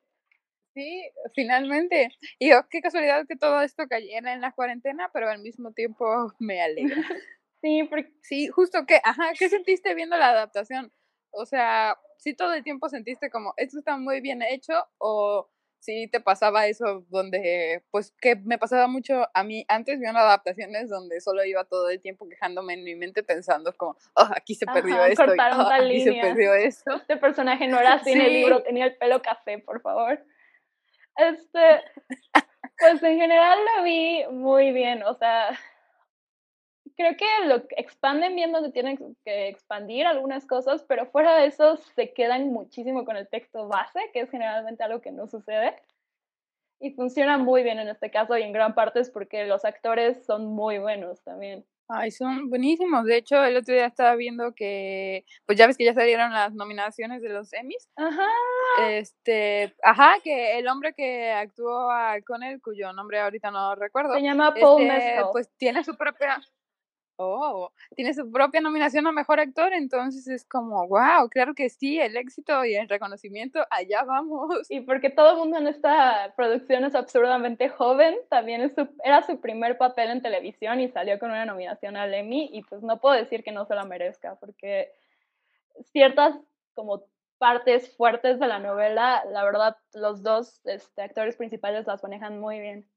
Sí, 0.74 1.12
finalmente. 1.36 2.12
Y 2.40 2.54
oh, 2.54 2.66
qué 2.70 2.80
casualidad 2.80 3.28
que 3.28 3.36
todo 3.36 3.62
esto 3.62 3.90
cayera 3.90 4.32
en 4.32 4.40
la 4.40 4.54
cuarentena, 4.54 5.10
pero 5.12 5.30
al 5.30 5.42
mismo 5.42 5.74
tiempo 5.74 6.32
me 6.40 6.62
alegra. 6.62 6.96
Sí, 7.62 7.84
porque... 7.84 8.12
Sí, 8.24 8.48
justo 8.48 8.88
que, 8.88 9.00
ajá, 9.04 9.34
¿qué 9.38 9.48
sentiste 9.48 9.94
viendo 9.94 10.18
la 10.18 10.30
adaptación? 10.30 10.92
O 11.30 11.46
sea, 11.46 11.96
si 12.22 12.36
todo 12.36 12.54
el 12.54 12.64
tiempo 12.64 12.88
sentiste 12.88 13.32
como, 13.32 13.56
esto 13.58 13.80
está 13.80 13.98
muy 13.98 14.22
bien 14.22 14.44
hecho, 14.44 14.74
o 15.00 15.50
si 15.80 16.08
te 16.08 16.20
pasaba 16.20 16.68
eso 16.68 17.04
donde, 17.10 17.84
pues, 17.90 18.14
que 18.22 18.36
me 18.36 18.60
pasaba 18.60 18.86
mucho 18.86 19.28
a 19.34 19.44
mí 19.44 19.66
antes 19.68 20.00
viendo 20.00 20.20
adaptaciones 20.20 20.88
donde 20.88 21.20
solo 21.20 21.44
iba 21.44 21.64
todo 21.64 21.90
el 21.90 22.00
tiempo 22.00 22.30
quejándome 22.30 22.76
en 22.76 22.84
mi 22.84 22.96
mente 22.96 23.24
pensando 23.24 23.74
como, 23.74 23.98
oh, 24.14 24.30
aquí 24.36 24.54
se 24.54 24.68
perdió 24.68 25.04
esto, 25.04 25.24
oh, 25.24 25.70
aquí 25.72 26.04
se 26.04 26.14
perdió 26.14 26.54
esto. 26.54 26.94
Este 26.98 27.18
personaje 27.18 27.68
no 27.68 27.80
era 27.80 27.94
así 27.94 28.12
en 28.12 28.22
el 28.22 28.34
libro, 28.34 28.62
tenía 28.62 28.86
el 28.86 28.96
pelo 28.98 29.24
café, 29.24 29.58
por 29.58 29.82
favor. 29.82 30.24
Este, 31.18 31.82
pues 32.78 33.02
en 33.02 33.18
general 33.18 33.58
lo 33.78 33.84
vi 33.84 34.26
muy 34.30 34.72
bien, 34.72 35.02
o 35.02 35.16
sea, 35.16 35.60
creo 36.96 37.16
que 37.18 37.26
lo 37.46 37.64
expanden 37.78 38.36
bien 38.36 38.52
donde 38.52 38.72
tienen 38.72 38.98
que 39.26 39.48
expandir 39.48 40.06
algunas 40.06 40.46
cosas, 40.46 40.84
pero 40.88 41.06
fuera 41.08 41.36
de 41.38 41.48
eso 41.48 41.78
se 41.78 42.14
quedan 42.14 42.52
muchísimo 42.52 43.06
con 43.06 43.18
el 43.18 43.28
texto 43.28 43.68
base, 43.68 44.00
que 44.14 44.22
es 44.22 44.30
generalmente 44.30 44.84
algo 44.84 45.02
que 45.02 45.12
no 45.12 45.28
sucede. 45.28 45.76
Y 46.80 46.92
funciona 46.92 47.38
muy 47.38 47.64
bien 47.64 47.80
en 47.80 47.90
este 47.90 48.10
caso 48.10 48.38
y 48.38 48.42
en 48.42 48.54
gran 48.54 48.74
parte 48.74 49.00
es 49.00 49.10
porque 49.10 49.46
los 49.46 49.66
actores 49.66 50.26
son 50.26 50.48
muy 50.48 50.80
buenos 50.80 51.22
también. 51.24 51.66
Ay, 51.94 52.10
son 52.10 52.50
buenísimos. 52.50 53.04
De 53.04 53.18
hecho, 53.18 53.44
el 53.44 53.58
otro 53.58 53.74
día 53.74 53.86
estaba 53.86 54.16
viendo 54.16 54.54
que, 54.54 55.26
pues 55.46 55.58
ya 55.58 55.68
ves 55.68 55.78
que 55.78 55.84
ya 55.84 55.94
salieron 55.94 56.32
las 56.32 56.54
nominaciones 56.54 57.22
de 57.22 57.30
los 57.30 57.52
Emmys. 57.52 57.90
Ajá. 57.98 58.28
Este, 58.88 59.76
ajá, 59.84 60.14
que 60.24 60.58
el 60.58 60.70
hombre 60.70 60.94
que 60.94 61.32
actuó 61.32 61.90
con 62.26 62.44
él, 62.44 62.62
cuyo 62.62 62.94
nombre 62.94 63.20
ahorita 63.20 63.52
no 63.52 63.76
recuerdo. 63.76 64.14
Se 64.14 64.22
llama 64.22 64.54
Paul 64.54 64.84
este, 64.84 65.22
Pues 65.34 65.50
tiene 65.58 65.84
su 65.84 65.98
propia 65.98 66.42
Oh, 67.24 67.72
tiene 67.96 68.14
su 68.14 68.32
propia 68.32 68.62
nominación 68.62 69.08
a 69.08 69.12
mejor 69.12 69.40
actor, 69.40 69.74
entonces 69.74 70.28
es 70.28 70.46
como, 70.46 70.88
wow, 70.88 71.30
claro 71.30 71.54
que 71.54 71.70
sí, 71.70 72.00
el 72.00 72.18
éxito 72.18 72.66
y 72.66 72.76
el 72.76 72.90
reconocimiento, 72.90 73.66
allá 73.70 74.04
vamos. 74.04 74.70
Y 74.70 74.82
porque 74.82 75.10
todo 75.10 75.32
el 75.32 75.38
mundo 75.38 75.58
en 75.58 75.68
esta 75.68 76.34
producción 76.36 76.84
es 76.86 76.96
absurdamente 76.96 77.70
joven, 77.70 78.16
también 78.30 78.62
es 78.62 78.72
era 79.04 79.24
su 79.24 79.40
primer 79.40 79.78
papel 79.78 80.10
en 80.10 80.22
televisión 80.22 80.80
y 80.80 80.90
salió 80.90 81.20
con 81.20 81.32
una 81.32 81.46
nominación 81.46 81.98
al 81.98 82.14
Emmy, 82.14 82.50
y 82.52 82.64
pues 82.64 82.82
no 82.82 83.00
puedo 83.00 83.16
decir 83.16 83.44
que 83.44 83.52
no 83.52 83.66
se 83.66 83.76
la 83.76 83.84
merezca, 83.84 84.36
porque 84.36 84.92
ciertas 85.92 86.36
como 86.74 87.04
partes 87.38 87.96
fuertes 87.96 88.40
de 88.40 88.48
la 88.48 88.60
novela, 88.60 89.24
la 89.32 89.44
verdad, 89.44 89.76
los 89.94 90.22
dos 90.22 90.62
este, 90.64 91.02
actores 91.02 91.36
principales 91.38 91.88
las 91.88 92.04
manejan 92.04 92.40
muy 92.40 92.60
bien. 92.60 92.88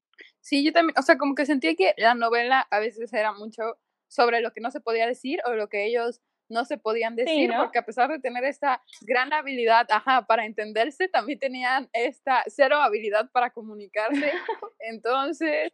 Sí, 0.40 0.62
yo 0.62 0.73
también, 0.73 0.95
o 0.99 1.02
sea, 1.02 1.16
como 1.16 1.35
que 1.35 1.47
sentía 1.47 1.75
que 1.75 1.95
la 1.97 2.14
novela 2.14 2.66
a 2.71 2.78
veces 2.78 3.12
era 3.14 3.33
mucho 3.33 3.78
sobre 4.14 4.40
lo 4.40 4.52
que 4.52 4.61
no 4.61 4.71
se 4.71 4.80
podía 4.80 5.06
decir 5.06 5.40
o 5.44 5.54
lo 5.54 5.68
que 5.68 5.87
ellos 5.87 6.21
no 6.49 6.64
se 6.64 6.78
podían 6.78 7.16
decir, 7.16 7.50
porque 7.56 7.78
a 7.78 7.87
pesar 7.87 8.11
de 8.11 8.21
tener 8.21 8.44
esta 8.44 8.83
gran 9.00 9.33
habilidad, 9.33 9.87
ajá, 9.90 10.26
para 10.26 10.44
entenderse, 10.44 11.09
también 11.09 11.38
tenían 11.38 11.88
esta 11.92 12.44
cero 12.47 12.76
habilidad 12.76 13.30
para 13.33 13.50
comunicarse. 13.50 14.33
Entonces, 14.78 15.73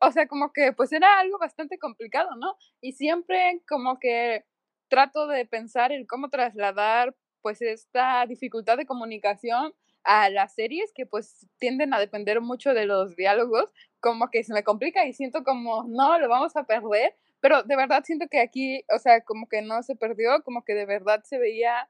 o 0.00 0.12
sea, 0.12 0.26
como 0.26 0.52
que 0.52 0.72
pues 0.72 0.92
era 0.92 1.18
algo 1.20 1.38
bastante 1.38 1.78
complicado, 1.78 2.34
¿no? 2.36 2.56
Y 2.80 2.92
siempre 2.92 3.62
como 3.68 3.98
que 3.98 4.44
trato 4.88 5.28
de 5.28 5.46
pensar 5.46 5.92
en 5.92 6.04
cómo 6.04 6.28
trasladar 6.28 7.16
pues 7.40 7.62
esta 7.62 8.26
dificultad 8.26 8.76
de 8.76 8.86
comunicación 8.86 9.72
a 10.04 10.30
las 10.30 10.54
series 10.54 10.92
que 10.94 11.06
pues 11.06 11.46
tienden 11.58 11.94
a 11.94 11.98
depender 11.98 12.40
mucho 12.40 12.74
de 12.74 12.86
los 12.86 13.16
diálogos, 13.16 13.70
como 14.00 14.30
que 14.30 14.42
se 14.44 14.52
me 14.52 14.64
complica 14.64 15.06
y 15.06 15.12
siento 15.12 15.44
como, 15.44 15.84
no, 15.88 16.18
lo 16.18 16.28
vamos 16.28 16.56
a 16.56 16.64
perder, 16.64 17.14
pero 17.40 17.62
de 17.62 17.76
verdad 17.76 18.02
siento 18.04 18.26
que 18.28 18.40
aquí, 18.40 18.84
o 18.94 18.98
sea, 18.98 19.22
como 19.22 19.48
que 19.48 19.62
no 19.62 19.82
se 19.82 19.96
perdió, 19.96 20.42
como 20.44 20.64
que 20.64 20.74
de 20.74 20.86
verdad 20.86 21.22
se 21.24 21.38
veía, 21.38 21.88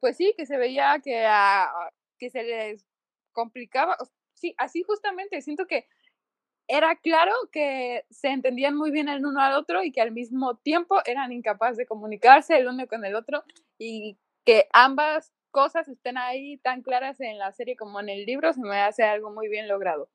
pues 0.00 0.16
sí, 0.16 0.34
que 0.36 0.46
se 0.46 0.56
veía 0.58 1.00
que, 1.02 1.26
que 2.18 2.30
se 2.30 2.42
les 2.42 2.86
complicaba. 3.32 3.96
Sí, 4.34 4.54
así 4.58 4.82
justamente, 4.82 5.40
siento 5.42 5.66
que 5.66 5.86
era 6.68 6.96
claro 6.96 7.32
que 7.52 8.04
se 8.10 8.28
entendían 8.28 8.76
muy 8.76 8.90
bien 8.90 9.08
el 9.08 9.24
uno 9.24 9.40
al 9.40 9.54
otro 9.54 9.84
y 9.84 9.92
que 9.92 10.00
al 10.00 10.12
mismo 10.12 10.56
tiempo 10.56 11.00
eran 11.04 11.32
incapaces 11.32 11.76
de 11.76 11.86
comunicarse 11.86 12.56
el 12.56 12.66
uno 12.66 12.86
con 12.88 13.04
el 13.04 13.14
otro 13.14 13.44
y 13.78 14.18
que 14.44 14.68
ambas 14.72 15.32
cosas 15.50 15.88
estén 15.88 16.18
ahí 16.18 16.58
tan 16.58 16.82
claras 16.82 17.20
en 17.20 17.38
la 17.38 17.52
serie 17.52 17.76
como 17.76 18.00
en 18.00 18.08
el 18.08 18.26
libro 18.26 18.52
se 18.52 18.60
me 18.60 18.80
hace 18.80 19.04
algo 19.04 19.30
muy 19.30 19.48
bien 19.48 19.68
logrado. 19.68 20.08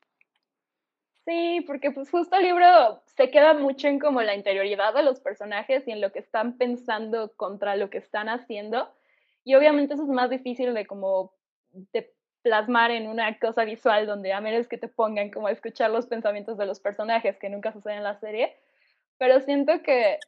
Sí, 1.24 1.62
porque 1.66 1.92
pues 1.92 2.10
justo 2.10 2.34
el 2.36 2.42
libro 2.42 3.00
se 3.16 3.30
queda 3.30 3.54
mucho 3.54 3.86
en 3.86 4.00
como 4.00 4.22
la 4.22 4.34
interioridad 4.34 4.92
de 4.92 5.04
los 5.04 5.20
personajes 5.20 5.86
y 5.86 5.92
en 5.92 6.00
lo 6.00 6.10
que 6.10 6.18
están 6.18 6.58
pensando 6.58 7.32
contra 7.36 7.76
lo 7.76 7.90
que 7.90 7.98
están 7.98 8.28
haciendo. 8.28 8.88
Y 9.44 9.54
obviamente 9.54 9.94
eso 9.94 10.02
es 10.02 10.08
más 10.08 10.30
difícil 10.30 10.74
de 10.74 10.86
como 10.86 11.32
de 11.70 12.12
plasmar 12.42 12.90
en 12.90 13.08
una 13.08 13.38
cosa 13.38 13.64
visual 13.64 14.06
donde 14.06 14.32
a 14.32 14.40
menos 14.40 14.66
que 14.66 14.78
te 14.78 14.88
pongan 14.88 15.30
como 15.30 15.46
a 15.46 15.52
escuchar 15.52 15.90
los 15.90 16.06
pensamientos 16.06 16.58
de 16.58 16.66
los 16.66 16.80
personajes, 16.80 17.38
que 17.38 17.48
nunca 17.48 17.72
sucede 17.72 17.94
en 17.94 18.02
la 18.02 18.18
serie. 18.18 18.56
Pero 19.18 19.40
siento 19.40 19.80
que 19.82 20.18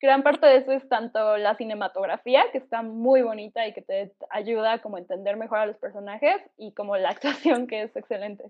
gran 0.00 0.22
parte 0.22 0.46
de 0.46 0.58
eso 0.58 0.70
es 0.70 0.88
tanto 0.88 1.36
la 1.36 1.56
cinematografía, 1.56 2.44
que 2.52 2.58
está 2.58 2.82
muy 2.82 3.22
bonita 3.22 3.66
y 3.66 3.72
que 3.72 3.82
te 3.82 4.12
ayuda 4.30 4.80
como 4.82 4.96
a 4.96 5.00
entender 5.00 5.36
mejor 5.36 5.58
a 5.58 5.66
los 5.66 5.78
personajes, 5.78 6.40
y 6.56 6.72
como 6.74 6.96
la 6.96 7.10
actuación, 7.10 7.66
que 7.66 7.82
es 7.82 7.96
excelente. 7.96 8.44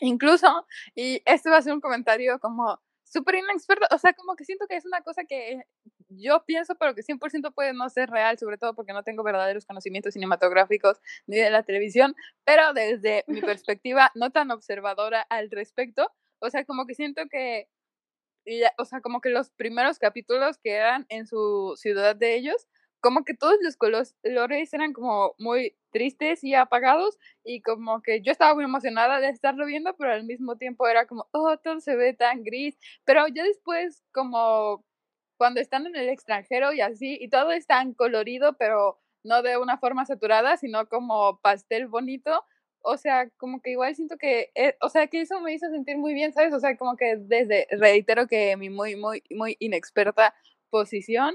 Incluso, 0.00 0.66
y 0.94 1.22
este 1.24 1.50
va 1.50 1.58
a 1.58 1.62
ser 1.62 1.72
un 1.72 1.80
comentario 1.80 2.38
como 2.38 2.80
súper 3.04 3.34
inexperto, 3.36 3.86
o 3.90 3.98
sea, 3.98 4.12
como 4.12 4.36
que 4.36 4.44
siento 4.44 4.66
que 4.68 4.76
es 4.76 4.86
una 4.86 5.00
cosa 5.02 5.24
que 5.24 5.62
yo 6.08 6.44
pienso, 6.46 6.76
pero 6.76 6.94
que 6.94 7.02
100% 7.02 7.52
puede 7.52 7.72
no 7.72 7.88
ser 7.90 8.08
real, 8.10 8.38
sobre 8.38 8.56
todo 8.56 8.74
porque 8.74 8.92
no 8.92 9.02
tengo 9.02 9.22
verdaderos 9.24 9.66
conocimientos 9.66 10.14
cinematográficos 10.14 11.00
ni 11.26 11.36
de 11.38 11.50
la 11.50 11.62
televisión, 11.64 12.14
pero 12.44 12.72
desde 12.72 13.24
mi 13.26 13.40
perspectiva 13.58 14.12
no 14.14 14.30
tan 14.30 14.50
observadora 14.50 15.22
al 15.28 15.50
respecto, 15.50 16.10
o 16.40 16.50
sea, 16.50 16.64
como 16.64 16.86
que 16.86 16.94
siento 16.94 17.22
que, 17.30 17.68
o 18.78 18.84
sea, 18.84 19.00
como 19.00 19.20
que 19.20 19.30
los 19.30 19.50
primeros 19.50 19.98
capítulos 19.98 20.58
quedan 20.58 21.06
en 21.08 21.26
su 21.26 21.74
ciudad 21.76 22.16
de 22.16 22.36
ellos, 22.36 22.68
como 23.00 23.24
que 23.24 23.34
todos 23.34 23.56
los 23.62 23.76
colores 23.76 24.72
eran 24.72 24.92
como 24.92 25.34
muy 25.38 25.76
tristes 25.90 26.44
y 26.44 26.54
apagados 26.54 27.18
y 27.44 27.62
como 27.62 28.02
que 28.02 28.22
yo 28.22 28.32
estaba 28.32 28.54
muy 28.54 28.64
emocionada 28.64 29.20
de 29.20 29.28
estarlo 29.30 29.66
viendo, 29.66 29.94
pero 29.96 30.12
al 30.12 30.24
mismo 30.24 30.56
tiempo 30.56 30.86
era 30.88 31.06
como, 31.06 31.28
oh, 31.32 31.56
todo 31.58 31.80
se 31.80 31.96
ve 31.96 32.14
tan 32.14 32.44
gris, 32.44 32.78
pero 33.04 33.26
ya 33.28 33.44
después 33.44 34.02
como 34.12 34.84
cuando 35.36 35.60
están 35.60 35.86
en 35.86 35.96
el 35.96 36.10
extranjero 36.10 36.72
y 36.72 36.82
así, 36.82 37.16
y 37.20 37.28
todo 37.28 37.50
es 37.52 37.66
tan 37.66 37.94
colorido, 37.94 38.54
pero 38.58 39.00
no 39.24 39.42
de 39.42 39.56
una 39.56 39.78
forma 39.78 40.04
saturada, 40.04 40.56
sino 40.58 40.86
como 40.88 41.40
pastel 41.40 41.88
bonito, 41.88 42.44
o 42.82 42.96
sea, 42.96 43.28
como 43.36 43.60
que 43.60 43.70
igual 43.70 43.94
siento 43.94 44.16
que, 44.18 44.50
eh, 44.54 44.76
o 44.80 44.88
sea, 44.88 45.06
que 45.06 45.20
eso 45.22 45.40
me 45.40 45.52
hizo 45.54 45.68
sentir 45.70 45.98
muy 45.98 46.14
bien, 46.14 46.32
¿sabes? 46.32 46.52
O 46.54 46.60
sea, 46.60 46.76
como 46.76 46.96
que 46.96 47.16
desde, 47.16 47.66
reitero 47.70 48.26
que 48.26 48.56
mi 48.56 48.70
muy, 48.70 48.96
muy, 48.96 49.22
muy 49.30 49.56
inexperta 49.60 50.34
posición, 50.70 51.34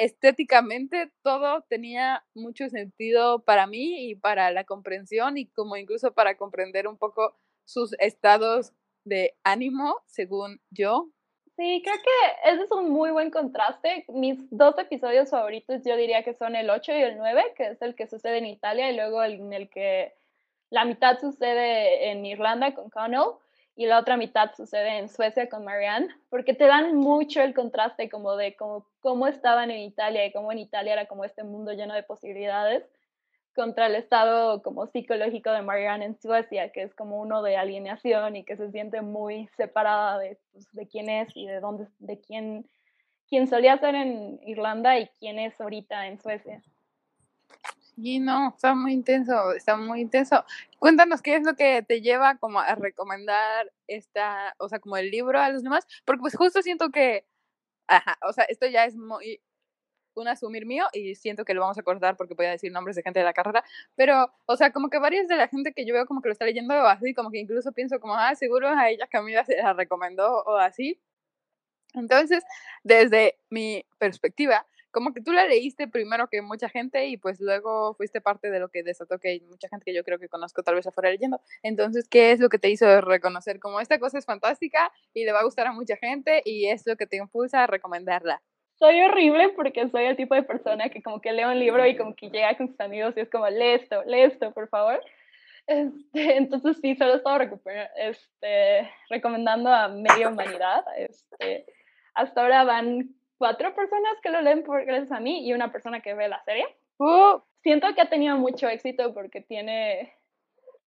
estéticamente 0.00 1.12
todo 1.22 1.62
tenía 1.68 2.24
mucho 2.34 2.70
sentido 2.70 3.42
para 3.44 3.66
mí 3.66 4.10
y 4.10 4.14
para 4.14 4.50
la 4.50 4.64
comprensión 4.64 5.36
y 5.36 5.46
como 5.50 5.76
incluso 5.76 6.14
para 6.14 6.38
comprender 6.38 6.88
un 6.88 6.96
poco 6.96 7.36
sus 7.66 7.94
estados 7.98 8.72
de 9.04 9.34
ánimo, 9.44 9.96
según 10.06 10.60
yo. 10.70 11.10
Sí, 11.56 11.82
creo 11.84 11.96
que 11.96 12.50
ese 12.50 12.62
es 12.62 12.72
un 12.72 12.88
muy 12.88 13.10
buen 13.10 13.30
contraste. 13.30 14.06
Mis 14.08 14.38
dos 14.50 14.78
episodios 14.78 15.28
favoritos 15.28 15.82
yo 15.84 15.94
diría 15.96 16.24
que 16.24 16.32
son 16.32 16.56
el 16.56 16.70
8 16.70 16.92
y 16.92 17.02
el 17.02 17.18
9, 17.18 17.52
que 17.54 17.66
es 17.66 17.82
el 17.82 17.94
que 17.94 18.06
sucede 18.06 18.38
en 18.38 18.46
Italia 18.46 18.90
y 18.90 18.96
luego 18.96 19.22
en 19.22 19.52
el 19.52 19.68
que 19.68 20.14
la 20.70 20.86
mitad 20.86 21.18
sucede 21.18 22.10
en 22.10 22.24
Irlanda 22.24 22.74
con 22.74 22.88
Connell 22.88 23.34
y 23.80 23.86
la 23.86 23.98
otra 23.98 24.18
mitad 24.18 24.54
sucede 24.54 24.98
en 24.98 25.08
Suecia 25.08 25.48
con 25.48 25.64
Marianne, 25.64 26.14
porque 26.28 26.52
te 26.52 26.66
dan 26.66 26.96
mucho 26.96 27.40
el 27.40 27.54
contraste 27.54 28.10
como 28.10 28.36
de 28.36 28.54
cómo, 28.54 28.86
cómo 29.00 29.26
estaban 29.26 29.70
en 29.70 29.78
Italia 29.78 30.26
y 30.26 30.32
cómo 30.32 30.52
en 30.52 30.58
Italia 30.58 30.92
era 30.92 31.06
como 31.06 31.24
este 31.24 31.44
mundo 31.44 31.72
lleno 31.72 31.94
de 31.94 32.02
posibilidades 32.02 32.84
contra 33.54 33.86
el 33.86 33.94
estado 33.94 34.60
como 34.60 34.86
psicológico 34.86 35.50
de 35.52 35.62
Marianne 35.62 36.04
en 36.04 36.20
Suecia, 36.20 36.72
que 36.72 36.82
es 36.82 36.94
como 36.94 37.22
uno 37.22 37.40
de 37.40 37.56
alienación 37.56 38.36
y 38.36 38.44
que 38.44 38.58
se 38.58 38.70
siente 38.70 39.00
muy 39.00 39.48
separada 39.56 40.18
de, 40.18 40.38
pues, 40.52 40.70
de 40.72 40.86
quién 40.86 41.08
es 41.08 41.34
y 41.34 41.46
de 41.46 41.60
dónde, 41.60 41.86
de 42.00 42.20
quién, 42.20 42.68
quién 43.30 43.46
solía 43.46 43.78
ser 43.78 43.94
en 43.94 44.40
Irlanda 44.44 44.98
y 44.98 45.08
quién 45.18 45.38
es 45.38 45.58
ahorita 45.58 46.06
en 46.06 46.20
Suecia. 46.20 46.62
Y 48.02 48.18
no, 48.18 48.48
está 48.48 48.74
muy 48.74 48.92
intenso, 48.92 49.52
está 49.52 49.76
muy 49.76 50.00
intenso. 50.00 50.44
Cuéntanos 50.78 51.20
qué 51.20 51.36
es 51.36 51.44
lo 51.44 51.54
que 51.54 51.82
te 51.82 52.00
lleva 52.00 52.38
como 52.38 52.60
a 52.60 52.74
recomendar 52.74 53.70
esta, 53.86 54.54
o 54.58 54.68
sea, 54.68 54.78
como 54.80 54.96
el 54.96 55.10
libro 55.10 55.38
a 55.38 55.50
los 55.50 55.62
demás, 55.62 55.86
porque 56.06 56.20
pues 56.20 56.34
justo 56.34 56.62
siento 56.62 56.90
que, 56.90 57.26
ajá, 57.88 58.18
o 58.26 58.32
sea, 58.32 58.44
esto 58.44 58.66
ya 58.66 58.86
es 58.86 58.96
muy 58.96 59.40
un 60.14 60.28
asumir 60.28 60.66
mío 60.66 60.86
y 60.92 61.14
siento 61.14 61.44
que 61.44 61.54
lo 61.54 61.60
vamos 61.60 61.78
a 61.78 61.82
cortar 61.82 62.16
porque 62.16 62.34
voy 62.34 62.46
a 62.46 62.50
decir 62.50 62.72
nombres 62.72 62.96
de 62.96 63.02
gente 63.02 63.20
de 63.20 63.24
la 63.24 63.32
carrera, 63.34 63.64
pero, 63.96 64.32
o 64.46 64.56
sea, 64.56 64.72
como 64.72 64.90
que 64.90 64.98
varias 64.98 65.28
de 65.28 65.36
la 65.36 65.48
gente 65.48 65.72
que 65.72 65.86
yo 65.86 65.94
veo 65.94 66.06
como 66.06 66.22
que 66.22 66.28
lo 66.28 66.32
está 66.32 66.46
leyendo 66.46 66.74
así, 66.86 67.14
como 67.14 67.30
que 67.30 67.38
incluso 67.38 67.72
pienso 67.72 68.00
como, 68.00 68.14
ah, 68.14 68.34
seguro 68.34 68.68
a 68.68 68.90
ella 68.90 69.06
Camila 69.08 69.44
se 69.44 69.56
la 69.56 69.74
recomendó 69.74 70.42
o 70.44 70.56
así. 70.56 70.98
Entonces, 71.94 72.44
desde 72.84 73.38
mi 73.50 73.84
perspectiva, 73.98 74.66
como 74.90 75.12
que 75.12 75.20
tú 75.20 75.32
la 75.32 75.46
leíste 75.46 75.88
primero 75.88 76.28
que 76.28 76.42
mucha 76.42 76.68
gente 76.68 77.06
y 77.06 77.16
pues 77.16 77.40
luego 77.40 77.94
fuiste 77.94 78.20
parte 78.20 78.50
de 78.50 78.60
lo 78.60 78.68
que 78.68 78.82
desató 78.82 79.18
que 79.18 79.28
hay 79.28 79.40
mucha 79.40 79.68
gente 79.68 79.84
que 79.84 79.94
yo 79.94 80.04
creo 80.04 80.18
que 80.18 80.28
conozco 80.28 80.62
tal 80.62 80.74
vez 80.74 80.86
afuera 80.86 81.10
leyendo. 81.10 81.40
Entonces, 81.62 82.08
¿qué 82.08 82.32
es 82.32 82.40
lo 82.40 82.48
que 82.48 82.58
te 82.58 82.70
hizo 82.70 83.00
reconocer 83.00 83.60
como 83.60 83.80
esta 83.80 83.98
cosa 83.98 84.18
es 84.18 84.26
fantástica 84.26 84.92
y 85.14 85.24
le 85.24 85.32
va 85.32 85.40
a 85.40 85.44
gustar 85.44 85.66
a 85.66 85.72
mucha 85.72 85.96
gente 85.96 86.42
y 86.44 86.66
es 86.66 86.86
lo 86.86 86.96
que 86.96 87.06
te 87.06 87.16
impulsa 87.16 87.64
a 87.64 87.66
recomendarla? 87.66 88.42
Soy 88.78 89.00
horrible 89.02 89.50
porque 89.50 89.88
soy 89.90 90.04
el 90.04 90.16
tipo 90.16 90.34
de 90.34 90.42
persona 90.42 90.88
que 90.88 91.02
como 91.02 91.20
que 91.20 91.32
leo 91.32 91.50
un 91.50 91.58
libro 91.58 91.86
y 91.86 91.96
como 91.96 92.14
que 92.14 92.30
llega 92.30 92.56
con 92.56 92.68
sus 92.68 92.80
amigos 92.80 93.14
y 93.16 93.20
es 93.20 93.30
como, 93.30 93.48
lee 93.48 93.74
esto, 93.74 94.02
lee 94.04 94.22
esto, 94.22 94.52
por 94.52 94.68
favor. 94.68 95.02
Este, 95.66 95.92
entonces 96.36 96.78
sí, 96.80 96.96
solo 96.96 97.16
estaba 97.16 97.46
este, 97.96 98.90
recomendando 99.08 99.70
a 99.70 99.88
media 99.88 100.28
humanidad. 100.28 100.84
Este, 100.96 101.66
hasta 102.14 102.42
ahora 102.42 102.64
van 102.64 103.14
cuatro 103.40 103.74
personas 103.74 104.12
que 104.22 104.28
lo 104.28 104.42
leen 104.42 104.62
por, 104.62 104.84
gracias 104.84 105.10
a 105.12 105.18
mí 105.18 105.48
y 105.48 105.54
una 105.54 105.72
persona 105.72 106.02
que 106.02 106.12
ve 106.12 106.28
la 106.28 106.44
serie. 106.44 106.66
Uh, 106.98 107.40
siento 107.62 107.86
que 107.94 108.02
ha 108.02 108.10
tenido 108.10 108.36
mucho 108.36 108.68
éxito 108.68 109.14
porque 109.14 109.40
tiene, 109.40 110.12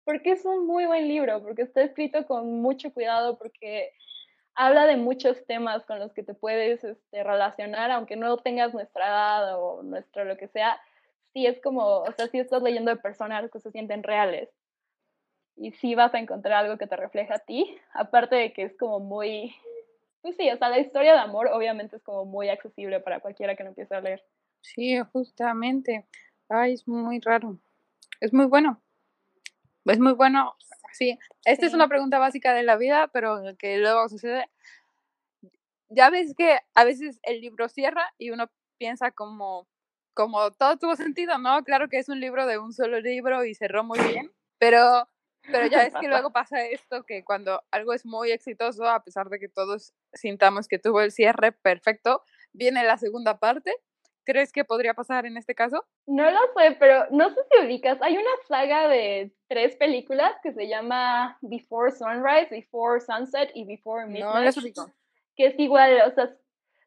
porque 0.05 0.33
es 0.33 0.45
un 0.45 0.67
muy 0.67 0.85
buen 0.85 1.07
libro, 1.07 1.41
porque 1.41 1.63
está 1.63 1.81
escrito 1.81 2.27
con 2.27 2.61
mucho 2.61 2.93
cuidado, 2.93 3.39
porque 3.39 3.91
habla 4.53 4.85
de 4.85 4.97
muchos 4.97 5.43
temas 5.47 5.83
con 5.85 5.97
los 5.97 6.13
que 6.13 6.21
te 6.21 6.35
puedes 6.35 6.83
este, 6.83 7.23
relacionar, 7.23 7.89
aunque 7.89 8.15
no 8.15 8.37
tengas 8.37 8.71
nuestra 8.71 9.07
edad 9.07 9.59
o 9.59 9.81
nuestro 9.81 10.23
lo 10.23 10.37
que 10.37 10.47
sea, 10.47 10.79
sí 11.33 11.47
es 11.47 11.59
como, 11.59 12.01
o 12.01 12.11
sea, 12.11 12.27
sí 12.27 12.37
estás 12.37 12.61
leyendo 12.61 12.91
de 12.91 13.01
personas 13.01 13.49
que 13.49 13.59
se 13.59 13.71
sienten 13.71 14.03
reales. 14.03 14.47
Y 15.55 15.71
sí 15.71 15.95
vas 15.95 16.13
a 16.13 16.19
encontrar 16.19 16.65
algo 16.65 16.77
que 16.77 16.85
te 16.85 16.97
refleja 16.97 17.35
a 17.35 17.39
ti, 17.39 17.75
aparte 17.93 18.35
de 18.35 18.53
que 18.53 18.61
es 18.61 18.77
como 18.77 18.99
muy, 18.99 19.55
pues 20.23 20.37
sí, 20.37 20.49
o 20.49 20.57
sea, 20.57 20.69
la 20.69 20.79
historia 20.79 21.13
de 21.13 21.19
amor 21.19 21.49
obviamente 21.51 21.97
es 21.97 22.01
como 22.01 22.23
muy 22.23 22.47
accesible 22.47 23.01
para 23.01 23.19
cualquiera 23.19 23.55
que 23.55 23.63
lo 23.63 23.69
empiece 23.69 23.93
a 23.93 23.99
leer. 23.99 24.23
Sí, 24.61 24.97
justamente. 25.11 26.07
Ay, 26.47 26.73
es 26.73 26.87
muy 26.87 27.19
raro. 27.19 27.59
Es 28.21 28.31
muy 28.33 28.45
bueno. 28.45 28.81
Es 29.83 29.99
muy 29.99 30.13
bueno. 30.13 30.55
Sí, 30.93 31.19
esta 31.43 31.65
es 31.65 31.73
una 31.73 31.89
pregunta 31.89 32.19
básica 32.19 32.53
de 32.53 32.63
la 32.63 32.77
vida, 32.77 33.09
pero 33.09 33.41
que 33.59 33.77
luego 33.79 34.07
sucede. 34.07 34.49
Ya 35.89 36.09
ves 36.09 36.33
que 36.35 36.57
a 36.73 36.85
veces 36.85 37.19
el 37.23 37.41
libro 37.41 37.67
cierra 37.67 38.13
y 38.17 38.29
uno 38.29 38.49
piensa 38.77 39.11
como, 39.11 39.67
como 40.13 40.51
todo 40.51 40.77
tuvo 40.77 40.95
sentido, 40.95 41.37
¿no? 41.37 41.63
Claro 41.65 41.89
que 41.89 41.97
es 41.97 42.07
un 42.07 42.21
libro 42.21 42.45
de 42.47 42.59
un 42.59 42.71
solo 42.71 43.01
libro 43.01 43.43
y 43.43 43.55
cerró 43.55 43.83
muy 43.83 43.99
bien, 43.99 44.31
pero 44.57 45.09
pero 45.51 45.67
ya 45.67 45.83
es 45.83 45.93
que 45.95 46.07
luego 46.07 46.31
pasa 46.33 46.65
esto, 46.65 47.03
que 47.03 47.23
cuando 47.23 47.61
algo 47.71 47.93
es 47.93 48.05
muy 48.05 48.31
exitoso, 48.31 48.87
a 48.87 49.03
pesar 49.03 49.29
de 49.29 49.39
que 49.39 49.49
todos 49.49 49.93
sintamos 50.13 50.67
que 50.67 50.79
tuvo 50.79 51.01
el 51.01 51.11
cierre 51.11 51.51
perfecto, 51.51 52.23
viene 52.53 52.83
la 52.83 52.97
segunda 52.97 53.39
parte. 53.39 53.73
¿Crees 54.25 54.53
que 54.53 54.63
podría 54.63 54.93
pasar 54.93 55.25
en 55.25 55.35
este 55.35 55.53
caso? 55.53 55.85
No 56.07 56.31
lo 56.31 56.39
sé, 56.55 56.77
pero 56.79 57.07
no 57.11 57.29
sé 57.29 57.41
si 57.51 57.65
ubicas. 57.65 58.01
Hay 58.01 58.15
una 58.15 58.31
saga 58.47 58.87
de 58.87 59.33
tres 59.49 59.75
películas 59.75 60.33
que 60.41 60.53
se 60.53 60.69
llama 60.69 61.37
Before 61.41 61.91
Sunrise, 61.91 62.47
Before 62.49 63.01
Sunset 63.01 63.51
y 63.53 63.65
Before 63.65 64.05
Midnight. 64.05 64.55
No, 64.77 64.93
Que 65.35 65.47
es 65.47 65.59
igual, 65.59 66.03
o 66.07 66.11
sea, 66.11 66.33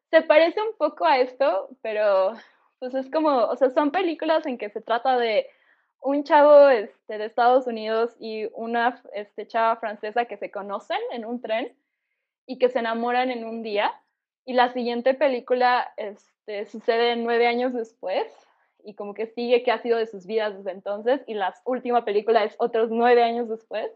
se 0.09 0.21
parece 0.23 0.59
un 0.61 0.75
poco 0.77 1.05
a 1.05 1.19
esto, 1.19 1.69
pero 1.83 2.33
pues 2.79 2.95
es 2.95 3.09
como, 3.11 3.45
o 3.45 3.55
sea, 3.55 3.69
son 3.69 3.91
películas 3.91 4.45
en 4.45 4.57
que 4.57 4.69
se 4.69 4.81
trata 4.81 5.17
de 5.17 5.47
un 6.01 6.23
chavo 6.23 6.69
este, 6.69 7.17
de 7.17 7.25
Estados 7.25 7.67
Unidos 7.67 8.15
y 8.19 8.49
una 8.53 9.01
este, 9.13 9.47
chava 9.47 9.75
francesa 9.77 10.25
que 10.25 10.37
se 10.37 10.51
conocen 10.51 10.99
en 11.11 11.25
un 11.25 11.41
tren 11.41 11.75
y 12.45 12.57
que 12.57 12.69
se 12.69 12.79
enamoran 12.79 13.29
en 13.31 13.45
un 13.45 13.63
día. 13.63 13.93
Y 14.45 14.53
la 14.53 14.71
siguiente 14.71 15.13
película 15.13 15.93
este, 15.97 16.65
sucede 16.65 17.15
nueve 17.17 17.47
años 17.47 17.73
después 17.73 18.25
y 18.83 18.93
como 18.93 19.13
que 19.13 19.27
sigue 19.27 19.63
qué 19.63 19.71
ha 19.71 19.81
sido 19.81 19.97
de 19.97 20.07
sus 20.07 20.25
vidas 20.25 20.55
desde 20.57 20.71
entonces. 20.71 21.21
Y 21.27 21.33
la 21.33 21.53
última 21.65 22.05
película 22.05 22.43
es 22.45 22.55
otros 22.57 22.89
nueve 22.89 23.21
años 23.23 23.49
después. 23.49 23.91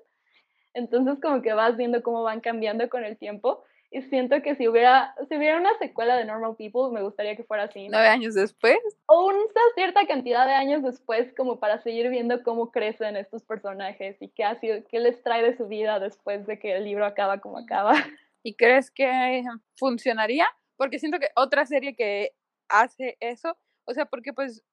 Entonces 0.74 1.20
como 1.22 1.42
que 1.42 1.54
vas 1.54 1.78
viendo 1.78 2.04
cómo 2.04 2.24
van 2.24 2.42
cambiando 2.42 2.90
con 2.90 3.06
el 3.06 3.18
tiempo. 3.18 3.64
Y 3.94 4.04
siento 4.04 4.42
que 4.42 4.56
si 4.56 4.70
hubiera, 4.70 5.14
si 5.28 5.36
hubiera 5.36 5.60
una 5.60 5.78
secuela 5.78 6.16
de 6.16 6.24
Normal 6.24 6.56
People, 6.56 6.94
me 6.94 7.04
gustaría 7.04 7.36
que 7.36 7.44
fuera 7.44 7.64
así. 7.64 7.90
¿Nueve 7.90 8.08
años 8.08 8.36
después? 8.36 8.78
O 9.06 9.26
una 9.26 9.38
cierta 9.76 10.08
cantidad 10.08 10.46
de 10.46 10.54
años 10.54 10.82
después, 10.82 11.34
como 11.36 11.60
para 11.60 11.82
seguir 11.82 12.10
viendo 12.10 12.42
cómo 12.42 12.72
crecen 12.72 13.18
estos 13.18 13.44
personajes 13.44 14.16
y 14.22 14.30
qué, 14.30 14.46
ha 14.46 14.58
sido, 14.62 14.82
qué 14.88 15.00
les 15.02 15.22
trae 15.24 15.44
de 15.44 15.58
su 15.58 15.68
vida 15.68 16.00
después 16.00 16.48
de 16.48 16.58
que 16.58 16.78
el 16.78 16.86
libro 16.86 17.06
acaba 17.06 17.42
como 17.42 17.58
acaba. 17.58 17.92
¿Y 18.44 18.56
crees 18.56 18.90
que 18.90 19.44
funcionaría? 19.76 20.46
Porque 20.78 20.98
siento 20.98 21.20
que 21.20 21.28
otra 21.36 21.66
serie 21.66 21.94
que 21.94 22.32
hace 22.70 23.18
eso, 23.20 23.58
o 23.84 23.94
sea, 23.94 24.06
porque 24.06 24.32
pues 24.32 24.64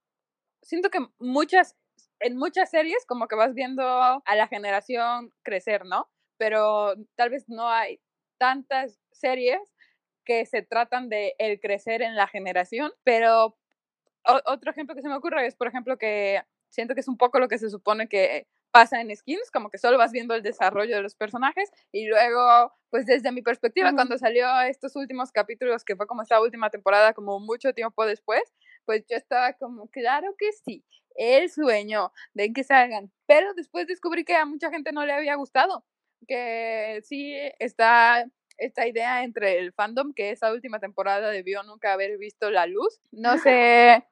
siento 0.62 0.90
que 0.90 1.00
muchas, 1.18 1.76
en 2.20 2.36
muchas 2.36 2.70
series 2.70 3.04
como 3.04 3.26
que 3.26 3.34
vas 3.34 3.52
viendo 3.52 3.82
a 3.82 4.34
la 4.36 4.46
generación 4.46 5.32
crecer, 5.42 5.84
¿no? 5.84 6.08
Pero 6.36 6.94
tal 7.16 7.30
vez 7.30 7.48
no 7.48 7.68
hay 7.68 8.00
tantas 8.38 8.98
series 9.18 9.60
que 10.24 10.46
se 10.46 10.62
tratan 10.62 11.08
de 11.08 11.34
el 11.38 11.60
crecer 11.60 12.02
en 12.02 12.16
la 12.16 12.26
generación, 12.28 12.92
pero 13.04 13.56
otro 14.46 14.70
ejemplo 14.70 14.94
que 14.94 15.02
se 15.02 15.08
me 15.08 15.16
ocurre 15.16 15.46
es, 15.46 15.56
por 15.56 15.68
ejemplo, 15.68 15.96
que 15.98 16.42
siento 16.70 16.94
que 16.94 17.00
es 17.00 17.08
un 17.08 17.16
poco 17.16 17.38
lo 17.38 17.48
que 17.48 17.58
se 17.58 17.70
supone 17.70 18.08
que 18.08 18.46
pasa 18.70 19.00
en 19.00 19.14
Skins, 19.16 19.50
como 19.50 19.70
que 19.70 19.78
solo 19.78 19.96
vas 19.96 20.12
viendo 20.12 20.34
el 20.34 20.42
desarrollo 20.42 20.96
de 20.96 21.02
los 21.02 21.14
personajes 21.14 21.70
y 21.92 22.06
luego, 22.06 22.72
pues 22.90 23.06
desde 23.06 23.32
mi 23.32 23.40
perspectiva, 23.42 23.94
cuando 23.94 24.18
salió 24.18 24.46
estos 24.62 24.94
últimos 24.96 25.32
capítulos, 25.32 25.84
que 25.84 25.96
fue 25.96 26.06
como 26.06 26.22
esta 26.22 26.40
última 26.40 26.68
temporada, 26.70 27.14
como 27.14 27.40
mucho 27.40 27.72
tiempo 27.72 28.04
después, 28.04 28.42
pues 28.84 29.04
yo 29.08 29.16
estaba 29.16 29.54
como, 29.54 29.88
claro 29.88 30.34
que 30.38 30.52
sí, 30.52 30.84
el 31.16 31.50
sueño 31.50 32.12
de 32.34 32.52
que 32.52 32.62
salgan, 32.64 33.10
pero 33.26 33.54
después 33.54 33.86
descubrí 33.86 34.24
que 34.24 34.36
a 34.36 34.44
mucha 34.44 34.70
gente 34.70 34.92
no 34.92 35.06
le 35.06 35.12
había 35.14 35.34
gustado, 35.36 35.84
que 36.26 37.00
sí 37.04 37.34
está 37.58 38.26
esta 38.58 38.86
idea 38.86 39.24
entre 39.24 39.58
el 39.58 39.72
fandom 39.72 40.12
que 40.12 40.30
esa 40.30 40.52
última 40.52 40.80
temporada 40.80 41.30
debió 41.30 41.62
nunca 41.62 41.92
haber 41.92 42.18
visto 42.18 42.50
la 42.50 42.66
luz. 42.66 43.00
No 43.10 43.32
sé 43.38 44.04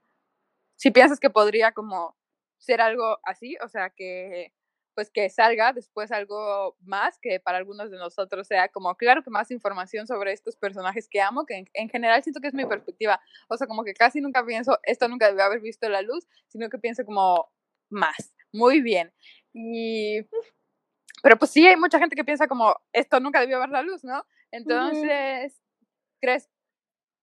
si 0.76 0.90
piensas 0.90 1.20
que 1.20 1.30
podría 1.30 1.72
como 1.72 2.16
ser 2.58 2.80
algo 2.80 3.18
así, 3.24 3.56
o 3.62 3.68
sea, 3.68 3.90
que 3.90 4.52
pues 4.96 5.10
que 5.10 5.28
salga 5.28 5.74
después 5.74 6.10
algo 6.10 6.74
más 6.80 7.18
que 7.20 7.38
para 7.38 7.58
algunos 7.58 7.90
de 7.90 7.98
nosotros 7.98 8.46
sea 8.46 8.70
como, 8.70 8.94
claro 8.96 9.22
que 9.22 9.28
más 9.28 9.50
información 9.50 10.06
sobre 10.06 10.32
estos 10.32 10.56
personajes 10.56 11.06
que 11.06 11.20
amo, 11.20 11.44
que 11.44 11.66
en, 11.74 11.88
general 11.90 12.22
siento 12.22 12.40
que 12.40 12.48
es 12.48 12.54
mi 12.54 12.64
perspectiva, 12.64 13.20
o 13.48 13.58
sea, 13.58 13.66
como 13.66 13.84
que 13.84 13.92
casi 13.92 14.22
nunca 14.22 14.44
pienso, 14.46 14.78
esto 14.84 15.06
nunca 15.06 15.28
debió 15.28 15.44
haber 15.44 15.60
visto 15.60 15.86
la 15.90 16.00
luz, 16.00 16.26
sino 16.48 16.70
que 16.70 16.78
pienso 16.78 17.04
como 17.04 17.52
más, 17.90 18.34
muy 18.52 18.80
bien. 18.80 19.12
Y, 19.52 20.20
pero 21.26 21.40
pues 21.40 21.50
sí, 21.50 21.66
hay 21.66 21.74
mucha 21.74 21.98
gente 21.98 22.14
que 22.14 22.22
piensa 22.22 22.46
como, 22.46 22.76
esto 22.92 23.18
nunca 23.18 23.40
debió 23.40 23.58
ver 23.58 23.70
la 23.70 23.82
luz, 23.82 24.04
¿no? 24.04 24.24
Entonces, 24.52 25.60
¿crees 26.20 26.48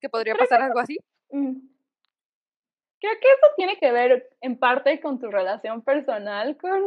que 0.01 0.09
podría 0.09 0.35
pasar 0.35 0.61
algo 0.61 0.77
así? 0.79 0.97
Creo 1.29 1.59
que 2.99 3.27
eso 3.29 3.47
tiene 3.55 3.77
que 3.77 3.93
ver 3.93 4.29
en 4.41 4.59
parte 4.59 4.99
con 4.99 5.21
tu 5.21 5.31
relación 5.31 5.81
personal 5.83 6.57
con 6.57 6.81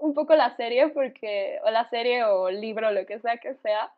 un 0.00 0.12
poco 0.12 0.34
la 0.34 0.56
serie, 0.56 0.88
porque, 0.88 1.60
o 1.62 1.70
la 1.70 1.88
serie 1.88 2.24
o 2.24 2.50
libro, 2.50 2.90
lo 2.90 3.06
que 3.06 3.20
sea 3.20 3.36
que 3.36 3.54
sea, 3.62 3.92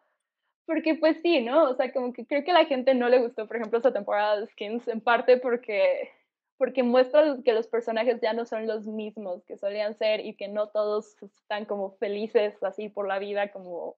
porque 0.66 0.94
pues 0.94 1.16
sí, 1.22 1.40
¿no? 1.40 1.70
O 1.70 1.74
sea, 1.74 1.90
como 1.90 2.12
que 2.12 2.26
creo 2.26 2.44
que 2.44 2.50
a 2.50 2.61
la 2.61 2.66
gente 2.66 2.94
no 2.94 3.09
le 3.09 3.18
gustó, 3.18 3.46
por 3.46 3.57
ejemplo, 3.57 3.78
esta 3.78 3.94
temporada 3.94 4.40
de 4.40 4.46
Skins, 4.48 4.87
en 4.88 5.00
parte 5.00 5.38
porque, 5.38 6.11
porque 6.59 6.83
muestra 6.83 7.37
que 7.44 7.53
los 7.53 7.68
personajes 7.68 8.21
ya 8.21 8.33
no 8.33 8.44
son 8.44 8.66
los 8.66 8.85
mismos 8.85 9.44
que 9.44 9.57
solían 9.57 9.97
ser 9.97 10.21
y 10.21 10.35
que 10.35 10.49
no 10.49 10.68
todos 10.68 11.16
están 11.23 11.64
como 11.64 11.92
felices 11.92 12.62
así 12.62 12.88
por 12.88 13.07
la 13.07 13.18
vida 13.18 13.51
como 13.51 13.97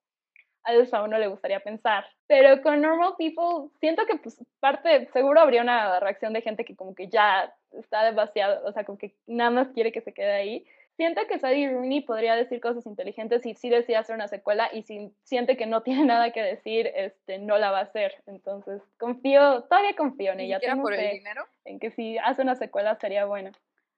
a 0.62 0.73
a 0.96 1.03
uno 1.03 1.18
le 1.18 1.29
gustaría 1.29 1.61
pensar. 1.61 2.05
Pero 2.27 2.62
con 2.62 2.81
Normal 2.81 3.14
People, 3.18 3.70
siento 3.81 4.05
que 4.07 4.16
pues 4.16 4.44
parte, 4.61 5.09
seguro 5.12 5.40
habría 5.40 5.62
una 5.62 6.01
reacción 6.01 6.33
de 6.33 6.42
gente 6.42 6.64
que 6.64 6.77
como 6.77 6.94
que 6.94 7.09
ya 7.09 7.55
está 7.73 8.05
demasiado, 8.05 8.66
o 8.66 8.73
sea, 8.73 8.85
como 8.85 8.99
que 8.99 9.14
nada 9.27 9.51
más 9.51 9.68
quiere 9.68 9.92
que 9.92 10.01
se 10.01 10.12
quede 10.12 10.33
ahí. 10.33 10.66
Siento 11.01 11.23
que 11.27 11.39
Sadie 11.39 11.71
Rooney 11.71 12.03
podría 12.03 12.37
decir 12.37 12.61
cosas 12.61 12.85
inteligentes 12.85 13.47
y 13.47 13.55
sí 13.55 13.71
decide 13.71 13.97
hacer 13.97 14.15
una 14.15 14.29
secuela 14.29 14.69
y 14.71 14.83
si 14.83 15.11
siente 15.23 15.57
que 15.57 15.65
no 15.65 15.83
tiene 15.83 16.05
nada 16.05 16.31
que 16.31 16.43
decir, 16.43 16.91
este, 16.95 17.39
no 17.39 17.57
la 17.57 17.71
va 17.71 17.79
a 17.79 17.85
hacer. 17.85 18.23
Entonces, 18.27 18.83
confío, 18.99 19.63
todavía 19.63 19.97
confío 19.97 20.33
en 20.33 20.41
ella. 20.41 20.61
Tengo 20.61 20.83
por 20.83 20.93
el 20.93 21.13
dinero? 21.13 21.47
En 21.65 21.81
que 21.81 21.91
si 21.91 22.19
hace 22.19 22.43
una 22.43 22.55
secuela 22.55 22.99
sería 23.01 23.25
buena. 23.25 23.51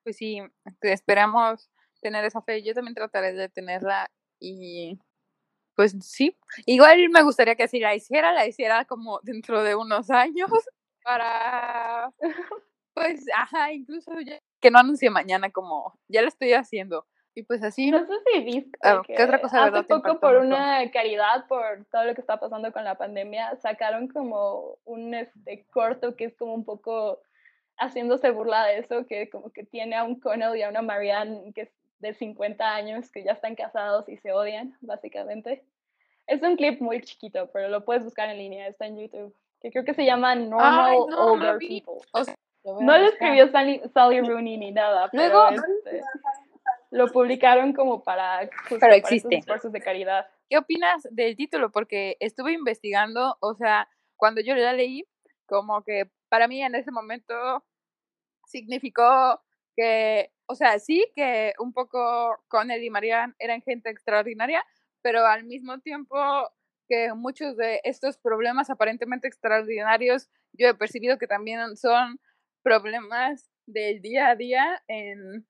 Pues 0.04 0.16
sí, 0.16 0.42
esperamos 0.80 1.72
tener 2.00 2.24
esa 2.24 2.40
fe. 2.40 2.62
Yo 2.62 2.72
también 2.72 2.94
trataré 2.94 3.32
de 3.32 3.48
tenerla 3.48 4.08
y 4.38 4.96
pues 5.74 5.96
sí, 6.02 6.36
igual 6.66 7.08
me 7.08 7.24
gustaría 7.24 7.56
que 7.56 7.66
si 7.66 7.80
la 7.80 7.96
hiciera, 7.96 8.30
la 8.30 8.46
hiciera 8.46 8.84
como 8.84 9.18
dentro 9.24 9.64
de 9.64 9.74
unos 9.74 10.08
años 10.08 10.52
para, 11.02 12.12
pues, 12.94 13.24
ajá, 13.34 13.72
incluso 13.72 14.20
ya, 14.20 14.40
que 14.62 14.70
no 14.70 14.78
anuncie 14.78 15.10
mañana 15.10 15.50
como, 15.50 15.98
ya 16.08 16.22
lo 16.22 16.28
estoy 16.28 16.54
haciendo. 16.54 17.06
Y 17.34 17.42
pues 17.44 17.62
así. 17.62 17.90
No 17.90 18.06
sé 18.06 18.12
si 18.26 18.40
viste. 18.44 18.78
Ah, 18.82 19.02
¿Qué 19.06 19.22
otra 19.22 19.40
cosa 19.40 19.64
hace 19.64 19.82
poco 19.84 20.20
por 20.20 20.36
una 20.36 20.90
caridad, 20.90 21.46
por 21.48 21.84
todo 21.90 22.04
lo 22.04 22.14
que 22.14 22.20
está 22.20 22.38
pasando 22.38 22.72
con 22.72 22.84
la 22.84 22.96
pandemia, 22.96 23.56
sacaron 23.56 24.08
como 24.08 24.78
un 24.84 25.14
este 25.14 25.66
corto 25.70 26.14
que 26.14 26.26
es 26.26 26.36
como 26.36 26.54
un 26.54 26.64
poco 26.64 27.20
haciéndose 27.78 28.30
burla 28.30 28.66
de 28.66 28.78
eso, 28.78 29.06
que 29.06 29.30
como 29.30 29.50
que 29.50 29.64
tiene 29.64 29.96
a 29.96 30.04
un 30.04 30.20
Connell 30.20 30.56
y 30.56 30.62
a 30.62 30.68
una 30.68 30.82
Marianne 30.82 31.52
que 31.54 31.62
es 31.62 31.70
de 32.00 32.14
50 32.14 32.74
años, 32.74 33.10
que 33.10 33.24
ya 33.24 33.32
están 33.32 33.54
casados 33.54 34.08
y 34.08 34.16
se 34.18 34.32
odian, 34.32 34.76
básicamente. 34.80 35.64
Es 36.26 36.42
un 36.42 36.56
clip 36.56 36.80
muy 36.80 37.00
chiquito, 37.00 37.50
pero 37.52 37.68
lo 37.68 37.84
puedes 37.84 38.04
buscar 38.04 38.28
en 38.28 38.38
línea, 38.38 38.68
está 38.68 38.86
en 38.86 38.98
YouTube. 38.98 39.34
Que 39.60 39.70
creo 39.70 39.84
que 39.84 39.94
se 39.94 40.04
llama 40.04 40.34
Normal 40.34 40.96
Older 41.16 41.58
People. 41.58 42.00
No 42.64 42.98
lo 42.98 43.08
escribió 43.08 43.50
Sally, 43.50 44.20
Rooney 44.20 44.56
ni 44.56 44.72
nada, 44.72 45.08
pero 45.12 45.50
este, 45.50 46.00
lo 46.90 47.08
publicaron 47.08 47.72
como 47.72 48.02
para, 48.02 48.48
pero 48.68 48.94
existe. 48.94 49.36
esfuerzos 49.36 49.72
de 49.72 49.80
caridad. 49.80 50.26
¿Qué 50.48 50.58
opinas 50.58 51.08
del 51.10 51.36
título? 51.36 51.72
Porque 51.72 52.16
estuve 52.20 52.52
investigando, 52.52 53.36
o 53.40 53.54
sea, 53.54 53.88
cuando 54.16 54.40
yo 54.40 54.54
la 54.54 54.72
leí, 54.72 55.04
como 55.46 55.82
que 55.82 56.10
para 56.28 56.48
mí 56.48 56.62
en 56.62 56.74
ese 56.74 56.90
momento 56.90 57.64
significó 58.46 59.40
que, 59.74 60.30
o 60.46 60.54
sea, 60.54 60.78
sí 60.78 61.10
que 61.16 61.54
un 61.58 61.72
poco 61.72 62.42
Connell 62.48 62.84
y 62.84 62.90
Marianne 62.90 63.34
eran 63.38 63.62
gente 63.62 63.90
extraordinaria, 63.90 64.64
pero 65.00 65.26
al 65.26 65.44
mismo 65.44 65.78
tiempo 65.80 66.16
que 66.88 67.14
muchos 67.14 67.56
de 67.56 67.80
estos 67.84 68.18
problemas 68.18 68.68
aparentemente 68.68 69.28
extraordinarios, 69.28 70.28
yo 70.52 70.68
he 70.68 70.74
percibido 70.74 71.18
que 71.18 71.26
también 71.26 71.76
son 71.76 72.20
problemas 72.62 73.48
del 73.66 74.02
día 74.02 74.28
a 74.30 74.36
día 74.36 74.82
en, 74.88 75.46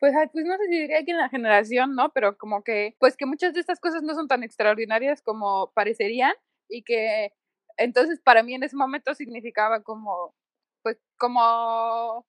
pues, 0.00 0.14
pues 0.32 0.44
no 0.44 0.56
sé 0.58 0.64
si 0.68 0.80
diría 0.80 1.04
que 1.04 1.12
en 1.12 1.18
la 1.18 1.28
generación, 1.28 1.94
¿no? 1.96 2.12
Pero 2.12 2.36
como 2.38 2.62
que, 2.64 2.96
pues 3.00 3.16
que 3.16 3.26
muchas 3.26 3.54
de 3.54 3.60
estas 3.60 3.80
cosas 3.80 4.02
no 4.02 4.14
son 4.14 4.28
tan 4.28 4.42
extraordinarias 4.42 5.22
como 5.22 5.72
parecerían 5.74 6.34
y 6.68 6.82
que 6.84 7.32
entonces 7.78 8.20
para 8.20 8.42
mí 8.42 8.54
en 8.54 8.62
ese 8.64 8.76
momento 8.76 9.14
significaba 9.14 9.82
como, 9.82 10.34
pues 10.82 10.98
como 11.18 12.26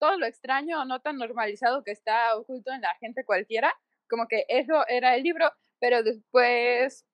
todo 0.00 0.18
lo 0.18 0.26
extraño 0.26 0.82
o 0.82 0.84
no 0.84 1.00
tan 1.00 1.18
normalizado 1.18 1.84
que 1.84 1.92
está 1.92 2.36
oculto 2.36 2.72
en 2.72 2.82
la 2.82 2.94
gente 3.00 3.24
cualquiera, 3.24 3.74
como 4.08 4.26
que 4.28 4.44
eso 4.48 4.86
era 4.88 5.14
el 5.16 5.22
libro, 5.22 5.52
pero 5.80 6.02
después 6.02 7.06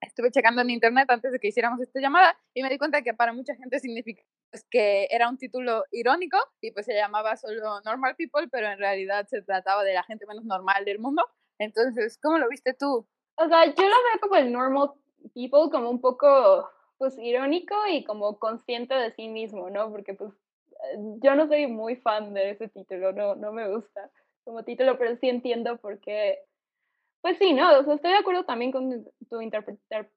estuve 0.00 0.30
checando 0.30 0.62
en 0.62 0.70
internet 0.70 1.10
antes 1.10 1.32
de 1.32 1.38
que 1.40 1.48
hiciéramos 1.48 1.80
esta 1.80 2.00
llamada 2.00 2.38
y 2.54 2.62
me 2.62 2.70
di 2.70 2.78
cuenta 2.78 3.02
que 3.02 3.14
para 3.14 3.32
mucha 3.32 3.54
gente 3.56 3.80
significa 3.80 4.22
que 4.70 5.08
era 5.10 5.28
un 5.28 5.38
título 5.38 5.84
irónico 5.90 6.38
y 6.60 6.70
pues 6.72 6.86
se 6.86 6.94
llamaba 6.94 7.36
solo 7.36 7.80
Normal 7.84 8.16
People, 8.16 8.48
pero 8.50 8.68
en 8.68 8.78
realidad 8.78 9.26
se 9.28 9.42
trataba 9.42 9.84
de 9.84 9.94
la 9.94 10.02
gente 10.02 10.26
menos 10.26 10.44
normal 10.44 10.84
del 10.84 10.98
mundo. 10.98 11.24
Entonces, 11.58 12.18
¿cómo 12.22 12.38
lo 12.38 12.48
viste 12.48 12.74
tú? 12.74 13.06
O 13.36 13.48
sea, 13.48 13.64
yo 13.66 13.82
lo 13.82 13.88
veo 13.88 14.20
como 14.20 14.36
el 14.36 14.52
Normal 14.52 14.90
People, 15.34 15.70
como 15.70 15.90
un 15.90 16.00
poco 16.00 16.68
pues 16.98 17.16
irónico 17.18 17.74
y 17.90 18.04
como 18.04 18.38
consciente 18.38 18.94
de 18.94 19.12
sí 19.12 19.28
mismo, 19.28 19.70
¿no? 19.70 19.90
Porque 19.90 20.14
pues 20.14 20.32
yo 21.22 21.34
no 21.34 21.46
soy 21.48 21.66
muy 21.66 21.96
fan 21.96 22.34
de 22.34 22.50
ese 22.50 22.68
título, 22.68 23.12
no, 23.12 23.34
no 23.34 23.52
me 23.52 23.68
gusta 23.68 24.10
como 24.44 24.64
título, 24.64 24.98
pero 24.98 25.16
sí 25.16 25.28
entiendo 25.28 25.76
por 25.78 26.00
qué. 26.00 26.40
Pues 27.20 27.38
sí, 27.38 27.52
no, 27.52 27.78
o 27.78 27.84
sea, 27.84 27.94
estoy 27.94 28.10
de 28.10 28.18
acuerdo 28.18 28.44
también 28.44 28.72
con 28.72 29.04
tu 29.28 29.40
interpretación. 29.40 30.08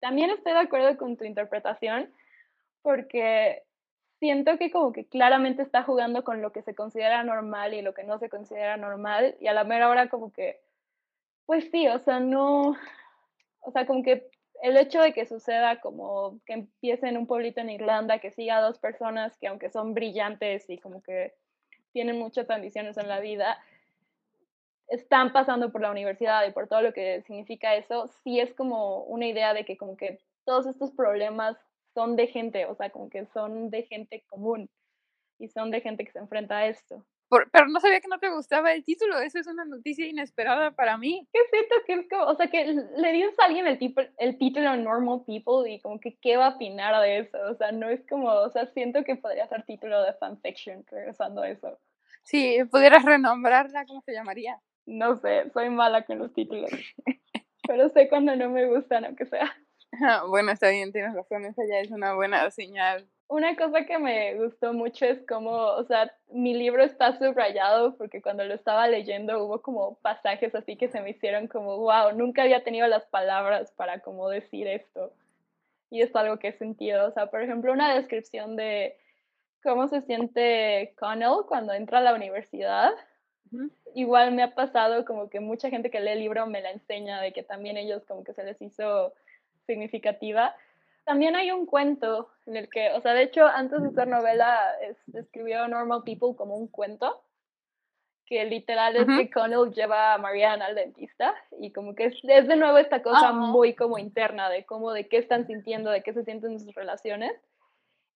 También 0.00 0.30
estoy 0.30 0.52
de 0.52 0.60
acuerdo 0.60 0.96
con 0.96 1.16
tu 1.16 1.24
interpretación, 1.24 2.12
porque 2.86 3.64
siento 4.20 4.58
que 4.58 4.70
como 4.70 4.92
que 4.92 5.08
claramente 5.08 5.60
está 5.60 5.82
jugando 5.82 6.22
con 6.22 6.40
lo 6.40 6.52
que 6.52 6.62
se 6.62 6.76
considera 6.76 7.24
normal 7.24 7.74
y 7.74 7.82
lo 7.82 7.94
que 7.94 8.04
no 8.04 8.20
se 8.20 8.28
considera 8.28 8.76
normal, 8.76 9.34
y 9.40 9.48
a 9.48 9.52
la 9.52 9.64
mera 9.64 9.88
hora 9.88 10.08
como 10.08 10.32
que, 10.32 10.60
pues 11.46 11.68
sí, 11.72 11.88
o 11.88 11.98
sea, 11.98 12.20
no, 12.20 12.76
o 13.58 13.70
sea, 13.72 13.86
como 13.86 14.04
que 14.04 14.30
el 14.62 14.76
hecho 14.76 15.00
de 15.00 15.12
que 15.12 15.26
suceda 15.26 15.80
como 15.80 16.38
que 16.46 16.52
empiece 16.52 17.08
en 17.08 17.16
un 17.16 17.26
pueblito 17.26 17.60
en 17.60 17.70
Irlanda, 17.70 18.20
que 18.20 18.30
siga 18.30 18.58
a 18.58 18.62
dos 18.62 18.78
personas 18.78 19.36
que 19.36 19.48
aunque 19.48 19.68
son 19.68 19.92
brillantes 19.92 20.70
y 20.70 20.78
como 20.78 21.02
que 21.02 21.34
tienen 21.92 22.20
muchas 22.20 22.48
ambiciones 22.50 22.96
en 22.98 23.08
la 23.08 23.18
vida, 23.18 23.58
están 24.86 25.32
pasando 25.32 25.72
por 25.72 25.80
la 25.80 25.90
universidad 25.90 26.46
y 26.46 26.52
por 26.52 26.68
todo 26.68 26.82
lo 26.82 26.92
que 26.92 27.20
significa 27.22 27.74
eso, 27.74 28.06
sí 28.22 28.38
es 28.38 28.54
como 28.54 29.02
una 29.06 29.26
idea 29.26 29.54
de 29.54 29.64
que 29.64 29.76
como 29.76 29.96
que 29.96 30.20
todos 30.44 30.66
estos 30.66 30.92
problemas 30.92 31.56
son 31.96 32.14
de 32.14 32.26
gente, 32.26 32.66
o 32.66 32.74
sea, 32.74 32.90
como 32.90 33.08
que 33.08 33.24
son 33.24 33.70
de 33.70 33.84
gente 33.84 34.22
común 34.28 34.68
y 35.38 35.48
son 35.48 35.70
de 35.70 35.80
gente 35.80 36.04
que 36.04 36.12
se 36.12 36.18
enfrenta 36.18 36.58
a 36.58 36.66
esto 36.66 37.04
pero 37.28 37.66
no 37.66 37.80
sabía 37.80 38.00
que 38.00 38.08
no 38.08 38.18
te 38.18 38.30
gustaba 38.30 38.72
el 38.72 38.84
título, 38.84 39.18
eso 39.18 39.38
es 39.38 39.46
una 39.46 39.64
noticia 39.64 40.06
inesperada 40.06 40.70
para 40.70 40.96
mí. 40.96 41.26
Qué 41.32 41.40
siento 41.50 41.74
que 41.86 41.92
es 41.94 42.08
como, 42.08 42.24
o 42.24 42.34
sea, 42.36 42.46
que 42.46 42.64
le 42.64 43.12
dices 43.12 43.38
a 43.40 43.46
alguien 43.46 43.66
el, 43.66 43.78
tipo, 43.78 44.00
el 44.18 44.38
título 44.38 44.76
Normal 44.76 45.22
People 45.26 45.70
y 45.70 45.80
como 45.80 45.98
que 45.98 46.16
qué 46.20 46.36
va 46.36 46.46
a 46.46 46.54
opinar 46.54 47.00
de 47.02 47.18
eso, 47.18 47.38
o 47.50 47.54
sea, 47.54 47.72
no 47.72 47.88
es 47.88 48.06
como, 48.08 48.28
o 48.28 48.50
sea, 48.50 48.66
siento 48.66 49.02
que 49.02 49.16
podría 49.16 49.48
ser 49.48 49.64
título 49.64 50.02
de 50.02 50.12
fanfiction, 50.14 50.84
regresando 50.86 51.42
a 51.42 51.50
eso. 51.50 51.78
Si 52.22 52.62
pudieras 52.70 53.04
renombrarla, 53.04 53.86
¿cómo 53.86 54.00
se 54.02 54.12
llamaría? 54.12 54.60
No 54.86 55.16
sé, 55.16 55.50
soy 55.50 55.68
mala 55.70 56.04
con 56.04 56.18
los 56.18 56.32
títulos, 56.32 56.70
pero 57.66 57.88
sé 57.88 58.08
cuando 58.08 58.36
no 58.36 58.50
me 58.50 58.66
gustan, 58.66 59.04
aunque 59.04 59.26
sea. 59.26 59.52
bueno, 60.28 60.52
está 60.52 60.70
bien, 60.70 60.92
tienes 60.92 61.14
razón, 61.14 61.44
esa 61.44 61.62
ya 61.68 61.80
es 61.80 61.90
una 61.90 62.14
buena 62.14 62.50
señal. 62.50 63.06
Una 63.28 63.56
cosa 63.56 63.84
que 63.84 63.98
me 63.98 64.34
gustó 64.36 64.72
mucho 64.72 65.04
es 65.04 65.20
como, 65.26 65.50
o 65.50 65.84
sea, 65.84 66.14
mi 66.30 66.54
libro 66.54 66.84
está 66.84 67.18
subrayado 67.18 67.96
porque 67.96 68.22
cuando 68.22 68.44
lo 68.44 68.54
estaba 68.54 68.86
leyendo 68.86 69.44
hubo 69.44 69.62
como 69.62 69.96
pasajes 69.96 70.54
así 70.54 70.76
que 70.76 70.88
se 70.88 71.00
me 71.00 71.10
hicieron 71.10 71.48
como, 71.48 71.76
wow, 71.78 72.12
nunca 72.14 72.42
había 72.42 72.62
tenido 72.62 72.86
las 72.86 73.04
palabras 73.06 73.72
para 73.72 73.98
como 74.00 74.28
decir 74.28 74.68
esto. 74.68 75.12
Y 75.90 76.02
es 76.02 76.14
algo 76.14 76.38
que 76.38 76.48
he 76.48 76.52
sentido, 76.52 77.08
o 77.08 77.10
sea, 77.12 77.26
por 77.26 77.42
ejemplo, 77.42 77.72
una 77.72 77.94
descripción 77.94 78.54
de 78.54 78.96
cómo 79.62 79.88
se 79.88 80.02
siente 80.02 80.94
Connell 80.98 81.46
cuando 81.48 81.72
entra 81.72 81.98
a 81.98 82.02
la 82.02 82.14
universidad. 82.14 82.92
Igual 83.94 84.32
me 84.32 84.42
ha 84.44 84.54
pasado 84.54 85.04
como 85.04 85.30
que 85.30 85.40
mucha 85.40 85.70
gente 85.70 85.90
que 85.90 86.00
lee 86.00 86.10
el 86.10 86.20
libro 86.20 86.46
me 86.46 86.60
la 86.60 86.70
enseña 86.70 87.20
de 87.20 87.32
que 87.32 87.42
también 87.42 87.76
ellos 87.76 88.04
como 88.04 88.22
que 88.22 88.34
se 88.34 88.44
les 88.44 88.60
hizo 88.62 89.14
significativa. 89.66 90.54
También 91.04 91.36
hay 91.36 91.50
un 91.50 91.66
cuento 91.66 92.30
en 92.46 92.56
el 92.56 92.68
que, 92.68 92.92
o 92.92 93.00
sea, 93.00 93.14
de 93.14 93.22
hecho, 93.22 93.46
antes 93.46 93.82
de 93.82 93.90
ser 93.90 94.08
novela, 94.08 94.58
escribió 95.12 95.68
Normal 95.68 96.02
People 96.04 96.34
como 96.36 96.56
un 96.56 96.68
cuento, 96.68 97.22
que 98.26 98.44
literal 98.44 98.96
es 98.96 99.06
que 99.06 99.30
Connell 99.30 99.72
lleva 99.72 100.14
a 100.14 100.18
Marianne 100.18 100.64
al 100.64 100.74
dentista 100.74 101.34
y 101.60 101.70
como 101.70 101.94
que 101.94 102.06
es, 102.06 102.22
de 102.22 102.56
nuevo 102.56 102.76
esta 102.76 103.00
cosa 103.00 103.32
muy 103.32 103.74
como 103.74 103.98
interna 103.98 104.50
de 104.50 104.64
cómo, 104.64 104.92
de 104.92 105.06
qué 105.06 105.18
están 105.18 105.46
sintiendo, 105.46 105.90
de 105.90 106.02
qué 106.02 106.12
se 106.12 106.24
sienten 106.24 106.58
sus 106.58 106.74
relaciones. 106.74 107.32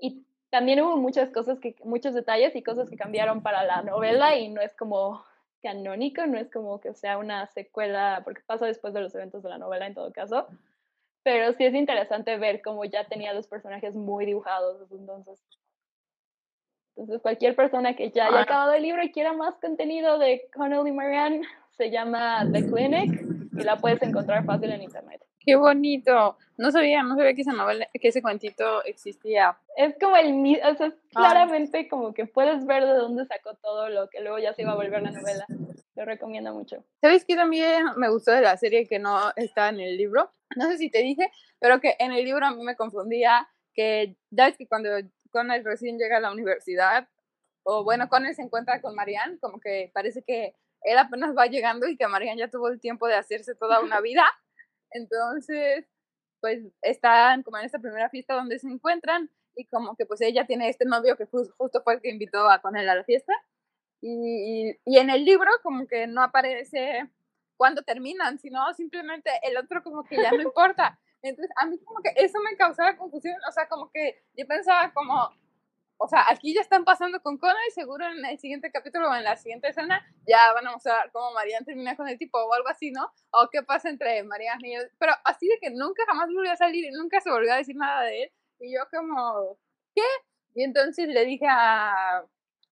Y 0.00 0.24
también 0.50 0.80
hubo 0.80 0.96
muchas 0.96 1.30
cosas, 1.30 1.60
que, 1.60 1.76
muchos 1.84 2.12
detalles 2.12 2.56
y 2.56 2.62
cosas 2.62 2.90
que 2.90 2.96
cambiaron 2.96 3.40
para 3.42 3.62
la 3.62 3.82
novela 3.82 4.36
y 4.36 4.48
no 4.48 4.60
es 4.60 4.74
como 4.74 5.24
canónico, 5.62 6.26
no 6.26 6.38
es 6.38 6.50
como 6.50 6.80
que 6.80 6.92
sea 6.94 7.18
una 7.18 7.46
secuela, 7.46 8.22
porque 8.24 8.42
pasa 8.44 8.66
después 8.66 8.92
de 8.92 9.02
los 9.02 9.14
eventos 9.14 9.44
de 9.44 9.50
la 9.50 9.58
novela 9.58 9.86
en 9.86 9.94
todo 9.94 10.12
caso, 10.12 10.48
pero 11.22 11.52
sí 11.52 11.64
es 11.64 11.74
interesante 11.74 12.37
ver 12.38 12.62
cómo 12.62 12.85
ya 12.85 13.04
tenía 13.04 13.33
los 13.33 13.46
personajes 13.46 13.94
muy 13.94 14.26
dibujados 14.26 14.80
desde 14.80 14.96
entonces. 14.96 15.40
Entonces, 16.96 17.22
cualquier 17.22 17.56
persona 17.56 17.94
que 17.94 18.11
ya 18.11 18.26
haya 18.26 18.42
acabado 18.42 18.72
el 18.74 18.83
libro 18.83 19.02
y 19.02 19.12
quiera 19.12 19.33
más 19.33 19.56
contenido 19.56 20.18
de 20.18 20.48
Connell 20.54 20.87
y 20.87 20.92
Marianne, 20.92 21.42
se 21.70 21.90
llama 21.90 22.46
The 22.52 22.66
Clinic 22.66 23.22
y 23.59 23.62
la 23.62 23.76
puedes 23.76 24.02
encontrar 24.02 24.44
fácil 24.44 24.70
en 24.70 24.83
internet. 24.83 25.24
Qué 25.38 25.56
bonito. 25.56 26.37
No 26.59 26.70
sabía, 26.70 27.02
no 27.02 27.16
sabía 27.16 27.33
que 27.33 27.40
esa 27.40 27.54
novela, 27.54 27.88
que 27.98 28.09
ese 28.09 28.20
cuentito 28.20 28.85
existía. 28.85 29.56
Es 29.76 29.96
como 29.98 30.16
el 30.16 30.61
o 30.62 30.74
sea, 30.74 30.88
es 30.88 30.94
claramente 31.14 31.88
como 31.88 32.12
que 32.12 32.26
puedes 32.26 32.66
ver 32.66 32.85
de 32.85 32.92
dónde 32.92 33.24
sacó 33.24 33.54
todo 33.54 33.88
lo 33.88 34.11
que 34.11 34.20
luego 34.20 34.38
ya 34.38 34.52
se 34.52 34.62
iba 34.62 34.72
a 34.72 34.76
volver 34.76 35.02
la 35.02 35.11
novela. 35.11 35.46
Lo 36.00 36.06
recomiendo 36.06 36.54
mucho. 36.54 36.82
¿Sabes 37.02 37.26
qué 37.26 37.36
también 37.36 37.84
me 37.98 38.08
gustó 38.08 38.30
de 38.30 38.40
la 38.40 38.56
serie 38.56 38.88
que 38.88 38.98
no 38.98 39.34
está 39.36 39.68
en 39.68 39.80
el 39.80 39.98
libro? 39.98 40.32
No 40.56 40.66
sé 40.68 40.78
si 40.78 40.90
te 40.90 41.02
dije, 41.02 41.30
pero 41.58 41.78
que 41.78 41.94
en 41.98 42.12
el 42.12 42.24
libro 42.24 42.46
a 42.46 42.52
mí 42.52 42.64
me 42.64 42.74
confundía 42.74 43.46
que 43.74 44.16
ya 44.30 44.48
es 44.48 44.56
que 44.56 44.66
cuando 44.66 44.88
Connell 45.30 45.62
recién 45.62 45.98
llega 45.98 46.16
a 46.16 46.20
la 46.20 46.32
universidad, 46.32 47.06
o 47.64 47.84
bueno, 47.84 48.08
Connell 48.08 48.34
se 48.34 48.40
encuentra 48.40 48.80
con 48.80 48.94
Marianne, 48.94 49.38
como 49.40 49.60
que 49.60 49.90
parece 49.92 50.22
que 50.22 50.54
él 50.84 50.96
apenas 50.96 51.36
va 51.36 51.48
llegando 51.48 51.86
y 51.86 51.98
que 51.98 52.08
Marianne 52.08 52.40
ya 52.40 52.48
tuvo 52.48 52.68
el 52.68 52.80
tiempo 52.80 53.06
de 53.06 53.16
hacerse 53.16 53.54
toda 53.54 53.80
una 53.80 54.00
vida. 54.00 54.24
Entonces, 54.92 55.84
pues 56.40 56.62
están 56.80 57.42
como 57.42 57.58
en 57.58 57.66
esta 57.66 57.78
primera 57.78 58.08
fiesta 58.08 58.32
donde 58.32 58.58
se 58.58 58.68
encuentran 58.68 59.28
y 59.54 59.66
como 59.66 59.94
que 59.96 60.06
pues 60.06 60.22
ella 60.22 60.46
tiene 60.46 60.70
este 60.70 60.86
novio 60.86 61.18
que 61.18 61.26
justo 61.26 61.82
fue 61.84 61.92
el 61.92 62.00
que 62.00 62.08
invitó 62.08 62.48
a 62.48 62.62
con 62.62 62.74
él 62.78 62.88
a 62.88 62.94
la 62.94 63.04
fiesta. 63.04 63.34
Y, 64.02 64.78
y, 64.84 64.98
en 64.98 65.10
el 65.10 65.24
libro 65.24 65.50
como 65.62 65.86
que 65.86 66.06
no 66.06 66.22
aparece 66.22 67.10
cuando 67.56 67.82
terminan, 67.82 68.38
sino 68.38 68.72
simplemente 68.72 69.30
el 69.42 69.58
otro 69.58 69.82
como 69.82 70.04
que 70.04 70.16
ya 70.16 70.30
no 70.30 70.40
importa. 70.40 70.98
Entonces 71.22 71.50
a 71.56 71.66
mí 71.66 71.78
como 71.84 72.00
que 72.02 72.12
eso 72.16 72.38
me 72.40 72.56
causaba 72.56 72.96
confusión, 72.96 73.36
o 73.46 73.52
sea, 73.52 73.68
como 73.68 73.90
que 73.90 74.22
yo 74.34 74.46
pensaba 74.46 74.90
como, 74.92 75.30
o 75.98 76.08
sea, 76.08 76.24
aquí 76.30 76.54
ya 76.54 76.62
están 76.62 76.84
pasando 76.84 77.20
con 77.20 77.36
Connor 77.36 77.58
y 77.68 77.72
seguro 77.72 78.06
en 78.06 78.24
el 78.24 78.38
siguiente 78.38 78.72
capítulo 78.72 79.10
o 79.10 79.14
en 79.14 79.24
la 79.24 79.36
siguiente 79.36 79.68
escena 79.68 80.02
ya 80.26 80.50
van 80.54 80.66
a 80.66 80.72
mostrar 80.72 81.10
cómo 81.12 81.32
Marianne 81.32 81.66
termina 81.66 81.94
con 81.94 82.08
el 82.08 82.16
tipo 82.16 82.38
o 82.38 82.54
algo 82.54 82.68
así, 82.68 82.90
¿no? 82.90 83.12
O 83.32 83.48
qué 83.52 83.62
pasa 83.62 83.90
entre 83.90 84.22
Marianne 84.22 84.66
y 84.66 84.74
él. 84.76 84.90
Pero 84.98 85.12
así 85.24 85.46
de 85.46 85.58
que 85.60 85.68
nunca 85.68 86.04
jamás 86.06 86.28
volvió 86.32 86.50
a 86.52 86.56
salir 86.56 86.86
y 86.86 86.90
nunca 86.90 87.20
se 87.20 87.30
volvió 87.30 87.52
a 87.52 87.56
decir 87.56 87.76
nada 87.76 88.04
de 88.04 88.22
él. 88.22 88.32
Y 88.60 88.74
yo 88.74 88.80
como, 88.90 89.58
¿qué? 89.94 90.02
Y 90.54 90.64
entonces 90.64 91.06
le 91.08 91.26
dije 91.26 91.46
a, 91.46 92.24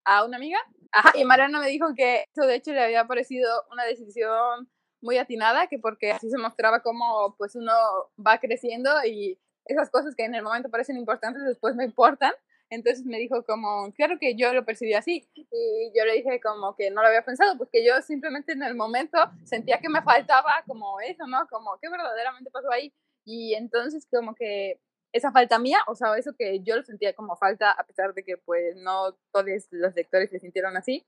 a 0.03 0.23
una 0.23 0.37
amiga, 0.37 0.59
ajá, 0.95 1.11
y 1.15 1.25
Mariana 1.25 1.59
me 1.59 1.67
dijo 1.67 1.87
que 1.95 2.25
eso 2.35 2.47
de 2.47 2.55
hecho 2.55 2.71
le 2.71 2.83
había 2.83 3.05
parecido 3.05 3.49
una 3.71 3.83
decisión 3.83 4.69
muy 5.01 5.17
atinada, 5.17 5.67
que 5.67 5.77
porque 5.77 6.11
así 6.11 6.29
se 6.29 6.37
mostraba 6.37 6.81
cómo 6.81 7.35
pues 7.37 7.55
uno 7.55 7.73
va 8.17 8.39
creciendo 8.39 8.89
y 9.05 9.37
esas 9.65 9.89
cosas 9.91 10.15
que 10.15 10.23
en 10.25 10.35
el 10.35 10.43
momento 10.43 10.69
parecen 10.69 10.97
importantes 10.97 11.43
después 11.43 11.75
no 11.75 11.83
importan. 11.83 12.33
Entonces 12.69 13.05
me 13.05 13.19
dijo 13.19 13.43
como, 13.45 13.91
claro 13.93 14.17
que 14.19 14.35
yo 14.35 14.53
lo 14.53 14.65
percibí 14.65 14.93
así. 14.93 15.29
Y 15.35 15.91
yo 15.95 16.05
le 16.05 16.13
dije 16.13 16.39
como 16.41 16.75
que 16.75 16.89
no 16.89 17.01
lo 17.01 17.07
había 17.07 17.23
pensado, 17.23 17.57
porque 17.57 17.85
yo 17.85 18.01
simplemente 18.01 18.53
en 18.53 18.63
el 18.63 18.75
momento 18.75 19.17
sentía 19.43 19.79
que 19.79 19.89
me 19.89 20.01
faltaba 20.01 20.63
como 20.65 20.99
eso, 21.01 21.27
¿no? 21.27 21.45
Como 21.47 21.77
qué 21.79 21.89
verdaderamente 21.89 22.49
pasó 22.51 22.71
ahí. 22.71 22.91
Y 23.23 23.53
entonces 23.53 24.07
como 24.11 24.33
que 24.35 24.79
esa 25.15 25.31
falta 25.31 25.59
mía, 25.59 25.79
o 25.87 25.95
sea, 25.95 26.17
eso 26.17 26.33
que 26.37 26.59
yo 26.61 26.75
lo 26.75 26.83
sentía 26.83 27.13
como 27.13 27.37
falta, 27.37 27.71
a 27.71 27.85
pesar 27.85 28.13
de 28.13 28.23
que 28.23 28.35
pues 28.37 28.75
no 28.75 29.13
todos 29.31 29.45
los 29.71 29.95
lectores 29.95 30.29
se 30.29 30.39
sintieron 30.39 30.75
así, 30.75 31.05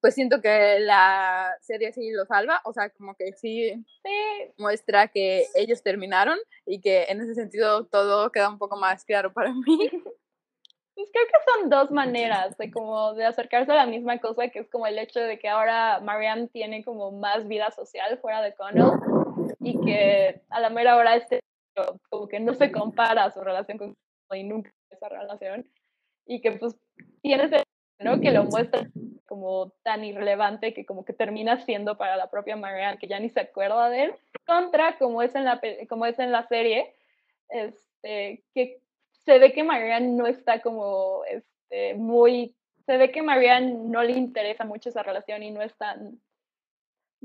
pues 0.00 0.14
siento 0.14 0.40
que 0.40 0.80
la 0.80 1.56
serie 1.60 1.92
sí 1.92 2.10
lo 2.10 2.26
salva, 2.26 2.60
o 2.64 2.72
sea, 2.72 2.90
como 2.90 3.14
que 3.14 3.32
sí, 3.34 3.84
muestra 4.58 5.06
que 5.08 5.46
ellos 5.54 5.82
terminaron 5.84 6.38
y 6.66 6.80
que 6.80 7.04
en 7.04 7.20
ese 7.20 7.34
sentido 7.34 7.86
todo 7.86 8.32
queda 8.32 8.48
un 8.48 8.58
poco 8.58 8.76
más 8.76 9.04
claro 9.04 9.32
para 9.32 9.52
mí. 9.52 9.90
Pues 10.96 11.10
creo 11.12 11.26
que 11.26 11.52
son 11.52 11.68
dos 11.68 11.90
maneras 11.90 12.56
de 12.56 12.70
como 12.70 13.12
de 13.12 13.26
acercarse 13.26 13.70
a 13.70 13.74
la 13.74 13.84
misma 13.84 14.18
cosa, 14.18 14.48
que 14.48 14.60
es 14.60 14.70
como 14.70 14.86
el 14.86 14.98
hecho 14.98 15.20
de 15.20 15.38
que 15.38 15.46
ahora 15.46 16.00
Marianne 16.00 16.48
tiene 16.48 16.82
como 16.82 17.12
más 17.12 17.46
vida 17.46 17.70
social 17.70 18.18
fuera 18.18 18.40
de 18.40 18.54
Connell 18.54 18.92
y 19.60 19.78
que 19.84 20.40
a 20.48 20.58
la 20.58 20.70
mera 20.70 20.96
hora 20.96 21.16
este 21.16 21.40
como 22.08 22.28
que 22.28 22.40
no 22.40 22.54
se 22.54 22.72
compara 22.72 23.30
su 23.30 23.40
relación 23.40 23.78
con 23.78 23.96
y 24.34 24.42
nunca 24.42 24.72
esa 24.90 25.08
relación 25.08 25.68
y 26.26 26.40
que 26.40 26.52
pues 26.52 26.76
tiene 27.22 27.48
¿no? 28.00 28.20
que 28.20 28.32
lo 28.32 28.44
muestra 28.44 28.88
como 29.26 29.70
tan 29.82 30.04
irrelevante 30.04 30.74
que 30.74 30.84
como 30.84 31.04
que 31.04 31.12
termina 31.12 31.64
siendo 31.64 31.96
para 31.96 32.16
la 32.16 32.30
propia 32.30 32.56
Marianne 32.56 32.98
que 32.98 33.08
ya 33.08 33.20
ni 33.20 33.28
se 33.28 33.40
acuerda 33.40 33.88
de 33.88 34.04
él 34.04 34.14
contra 34.46 34.98
como 34.98 35.22
es 35.22 35.34
en 35.34 35.44
la 35.44 35.60
como 35.88 36.06
es 36.06 36.18
en 36.18 36.32
la 36.32 36.46
serie 36.48 36.94
este 37.48 38.44
que 38.54 38.80
se 39.24 39.38
ve 39.38 39.52
que 39.52 39.64
Marianne 39.64 40.08
no 40.08 40.26
está 40.26 40.60
como 40.60 41.24
este 41.24 41.94
muy 41.94 42.56
se 42.86 42.96
ve 42.96 43.10
que 43.10 43.22
Marianne 43.22 43.72
no 43.72 44.02
le 44.02 44.12
interesa 44.12 44.64
mucho 44.64 44.88
esa 44.88 45.02
relación 45.02 45.42
y 45.42 45.50
no 45.50 45.62
es 45.62 45.74
tan 45.76 46.20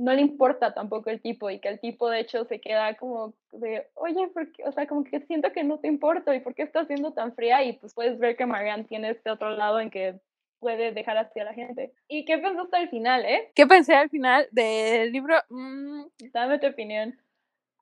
no 0.01 0.13
le 0.13 0.21
importa 0.21 0.73
tampoco 0.73 1.11
el 1.11 1.21
tipo 1.21 1.51
y 1.51 1.59
que 1.59 1.67
el 1.69 1.79
tipo 1.79 2.09
de 2.09 2.21
hecho 2.21 2.43
se 2.45 2.59
queda 2.59 2.95
como 2.95 3.35
de, 3.51 3.87
oye, 3.93 4.29
porque, 4.33 4.63
o 4.65 4.71
sea, 4.71 4.87
como 4.87 5.03
que 5.03 5.19
siento 5.21 5.51
que 5.51 5.63
no 5.63 5.79
te 5.79 5.87
importa 5.87 6.33
y 6.33 6.39
por 6.39 6.55
qué 6.55 6.63
estás 6.63 6.87
siendo 6.87 7.13
tan 7.13 7.35
fría 7.35 7.63
y 7.63 7.73
pues 7.73 7.93
puedes 7.93 8.17
ver 8.17 8.35
que 8.35 8.47
Marianne 8.47 8.85
tiene 8.85 9.11
este 9.11 9.29
otro 9.29 9.51
lado 9.51 9.79
en 9.79 9.91
que 9.91 10.19
puede 10.59 10.91
dejar 10.91 11.17
así 11.17 11.39
a 11.39 11.43
la 11.43 11.53
gente. 11.53 11.93
¿Y 12.07 12.25
qué 12.25 12.39
pensaste 12.39 12.77
al 12.77 12.89
final, 12.89 13.25
eh? 13.25 13.51
¿Qué 13.53 13.67
pensé 13.67 13.93
al 13.93 14.09
final 14.09 14.47
del 14.51 15.11
libro? 15.11 15.35
Mm, 15.49 16.05
Dame 16.33 16.57
tu 16.57 16.67
opinión. 16.67 17.15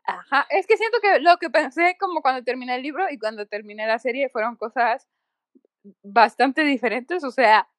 Ajá, 0.03 0.45
es 0.49 0.67
que 0.67 0.75
siento 0.75 0.97
que 1.01 1.19
lo 1.19 1.37
que 1.37 1.49
pensé 1.49 1.95
como 1.99 2.21
cuando 2.21 2.43
terminé 2.43 2.75
el 2.75 2.83
libro 2.83 3.09
y 3.09 3.17
cuando 3.17 3.45
terminé 3.45 3.87
la 3.87 3.99
serie 3.99 4.27
fueron 4.27 4.57
cosas 4.57 5.07
bastante 6.03 6.63
diferentes, 6.63 7.23
o 7.23 7.31
sea, 7.31 7.69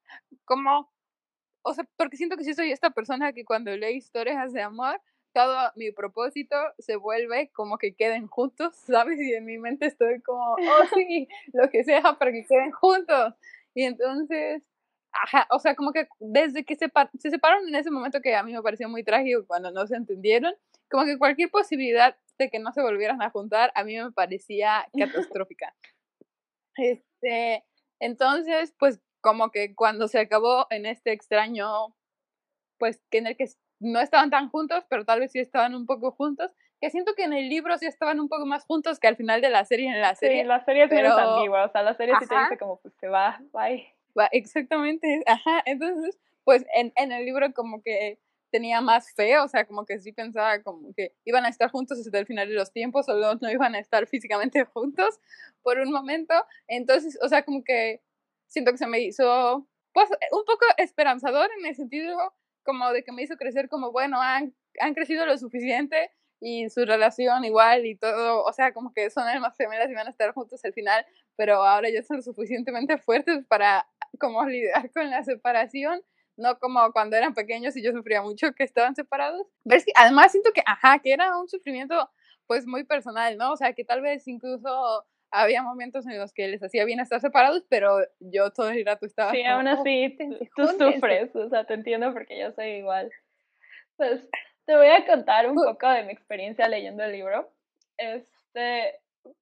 como 0.46 0.89
o 1.62 1.75
sea, 1.75 1.85
porque 1.96 2.16
siento 2.16 2.37
que 2.37 2.44
sí 2.44 2.55
soy 2.55 2.73
esta 2.73 2.90
persona 2.90 3.33
que 3.33 3.44
cuando 3.44 3.77
lee 3.77 3.96
historias 3.96 4.53
de 4.53 4.62
amor, 4.62 5.01
todo 5.33 5.70
mi 5.77 5.92
propósito 5.92 6.57
se 6.79 6.96
vuelve 6.96 7.51
como 7.53 7.79
que 7.79 7.94
queden 7.94 8.27
juntos, 8.27 8.75
¿sabes? 8.77 9.20
Y 9.20 9.33
en 9.35 9.44
mi 9.44 9.59
mente 9.59 9.87
estoy 9.87 10.20
como, 10.23 10.55
oh 10.55 10.85
sí, 10.94 11.29
lo 11.53 11.70
que 11.70 11.85
sea 11.85 12.03
para 12.18 12.33
que 12.33 12.44
queden 12.46 12.73
juntos. 12.73 13.35
Y 13.75 13.85
entonces, 13.85 14.62
ajá, 15.12 15.46
o 15.51 15.59
sea, 15.59 15.75
como 15.75 15.92
que 15.92 16.09
desde 16.18 16.64
que 16.64 16.77
se, 16.77 16.90
se 17.18 17.31
separaron 17.31 17.68
en 17.68 17.75
ese 17.77 17.90
momento 17.90 18.20
que 18.20 18.35
a 18.35 18.42
mí 18.42 18.53
me 18.53 18.62
pareció 18.62 18.88
muy 18.88 19.05
trágico 19.05 19.46
cuando 19.46 19.70
no 19.70 19.87
se 19.87 19.96
entendieron, 19.96 20.55
como 20.90 21.05
que 21.05 21.18
cualquier 21.18 21.51
posibilidad 21.51 22.16
de 22.38 22.51
que 22.51 22.59
no 22.59 22.73
se 22.73 22.83
volvieran 22.83 23.23
a 23.23 23.31
juntar, 23.31 23.70
a 23.75 23.85
mí 23.85 23.96
me 23.96 24.11
parecía 24.11 24.88
catastrófica. 24.99 25.75
Este, 26.77 27.64
entonces, 28.01 28.75
pues 28.79 29.01
como 29.20 29.50
que 29.50 29.74
cuando 29.74 30.09
se 30.09 30.18
acabó 30.18 30.66
en 30.70 30.87
este 30.87 31.12
extraño, 31.12 31.94
pues 32.78 33.00
que 33.11 33.18
en 33.18 33.26
el 33.28 33.37
que 33.37 33.46
no 33.80 34.00
estaban 34.00 34.30
tan 34.30 34.50
juntos, 34.50 34.85
pero 34.88 35.04
tal 35.04 35.20
vez 35.20 35.33
sí 35.33 35.38
estaban 35.38 35.74
un 35.74 35.87
poco 35.87 36.12
juntos, 36.12 36.50
que 36.80 36.90
siento 36.90 37.14
que 37.14 37.24
en 37.24 37.33
el 37.33 37.48
libro 37.48 37.76
sí 37.78 37.87
estaban 37.87 38.20
un 38.20 38.28
poco 38.28 38.46
más 38.46 38.64
juntos 38.64 38.98
que 38.98 39.09
al 39.09 39.16
final 39.16 39.40
de 39.40 39.50
la 39.50 39.64
serie 39.64 39.88
en 39.88 40.00
la 40.00 40.14
serie. 40.14 40.42
Sí, 40.42 40.46
la 40.46 40.64
serie 40.64 40.85
es 40.85 40.90
pero... 40.90 41.12
ambigua, 41.12 41.66
o 41.66 41.68
sea, 41.70 41.83
la 41.83 41.94
serie 41.94 42.14
sí 42.20 42.26
te 42.26 42.38
dice 42.38 42.59
como 42.59 42.80
pues 42.80 42.94
se 42.94 43.09
va, 43.09 43.40
bye. 43.52 43.87
exactamente, 44.33 45.22
ajá, 45.26 45.62
entonces, 45.66 46.18
pues 46.44 46.64
en, 46.74 46.92
en 46.96 47.12
el 47.12 47.24
libro 47.24 47.52
como 47.52 47.83
que 47.83 48.18
tenía 48.50 48.80
más 48.80 49.12
fe, 49.14 49.38
o 49.38 49.48
sea, 49.48 49.64
como 49.66 49.87
que 49.87 49.98
sí 49.98 50.12
pensaba 50.12 50.62
como 50.62 50.92
que 50.94 51.14
iban 51.24 51.44
a 51.44 51.48
estar 51.48 51.70
juntos 51.70 51.98
hasta 51.98 52.18
el 52.18 52.26
final 52.26 52.48
de 52.48 52.54
los 52.54 52.72
tiempos, 52.72 53.06
solo 53.06 53.35
no 53.40 53.50
iban 53.50 53.74
a 53.74 53.78
estar 53.78 54.06
físicamente 54.06 54.64
juntos 54.72 55.20
por 55.62 55.78
un 55.78 55.92
momento, 55.92 56.35
entonces, 56.66 57.18
o 57.22 57.28
sea, 57.28 57.44
como 57.44 57.62
que 57.64 58.02
siento 58.50 58.72
que 58.72 58.78
se 58.78 58.86
me 58.86 59.00
hizo 59.00 59.66
pues 59.92 60.08
un 60.32 60.44
poco 60.44 60.66
esperanzador 60.76 61.48
en 61.58 61.66
el 61.66 61.74
sentido 61.74 62.16
como 62.62 62.92
de 62.92 63.02
que 63.02 63.12
me 63.12 63.22
hizo 63.22 63.36
crecer 63.36 63.68
como, 63.68 63.90
bueno, 63.90 64.20
han, 64.20 64.54
han 64.78 64.94
crecido 64.94 65.24
lo 65.26 65.36
suficiente 65.38 66.10
y 66.40 66.68
su 66.70 66.84
relación 66.84 67.44
igual 67.44 67.86
y 67.86 67.96
todo, 67.96 68.44
o 68.44 68.52
sea, 68.52 68.72
como 68.72 68.92
que 68.92 69.10
son 69.10 69.26
almas 69.26 69.56
gemelas 69.56 69.90
y 69.90 69.94
van 69.94 70.06
a 70.06 70.10
estar 70.10 70.32
juntos 70.32 70.64
al 70.64 70.72
final, 70.72 71.04
pero 71.36 71.62
ahora 71.64 71.90
ya 71.90 72.02
son 72.02 72.18
lo 72.18 72.22
suficientemente 72.22 72.98
fuertes 72.98 73.44
para 73.46 73.88
como 74.18 74.44
lidiar 74.44 74.90
con 74.92 75.10
la 75.10 75.22
separación, 75.24 76.02
no 76.36 76.58
como 76.58 76.92
cuando 76.92 77.16
eran 77.16 77.34
pequeños 77.34 77.76
y 77.76 77.82
yo 77.82 77.92
sufría 77.92 78.22
mucho 78.22 78.52
que 78.54 78.64
estaban 78.64 78.94
separados. 78.94 79.46
Además 79.96 80.32
siento 80.32 80.52
que, 80.52 80.62
ajá, 80.64 80.98
que 81.00 81.12
era 81.12 81.38
un 81.38 81.48
sufrimiento 81.48 82.10
pues 82.46 82.66
muy 82.66 82.84
personal, 82.84 83.36
¿no? 83.36 83.52
O 83.52 83.56
sea, 83.56 83.74
que 83.74 83.84
tal 83.84 84.00
vez 84.00 84.26
incluso 84.26 85.04
había 85.30 85.62
momentos 85.62 86.06
en 86.06 86.18
los 86.18 86.32
que 86.32 86.48
les 86.48 86.62
hacía 86.62 86.84
bien 86.84 87.00
estar 87.00 87.20
separados, 87.20 87.64
pero 87.68 87.98
yo 88.18 88.50
todo 88.50 88.70
el 88.70 88.84
rato 88.84 89.06
estaba... 89.06 89.30
Sí, 89.30 89.42
aún 89.44 89.68
así, 89.68 90.16
tú 90.56 90.66
sufres, 90.66 91.34
o 91.36 91.48
sea, 91.48 91.64
te 91.64 91.74
entiendo 91.74 92.12
porque 92.12 92.38
yo 92.38 92.52
soy 92.52 92.68
igual. 92.76 93.10
Pues 93.96 94.22
te 94.66 94.76
voy 94.76 94.88
a 94.88 95.06
contar 95.06 95.48
un 95.48 95.56
poco 95.56 95.88
de 95.88 96.04
mi 96.04 96.12
experiencia 96.12 96.68
leyendo 96.68 97.04
el 97.04 97.12
libro. 97.12 97.52
Este, 97.96 98.94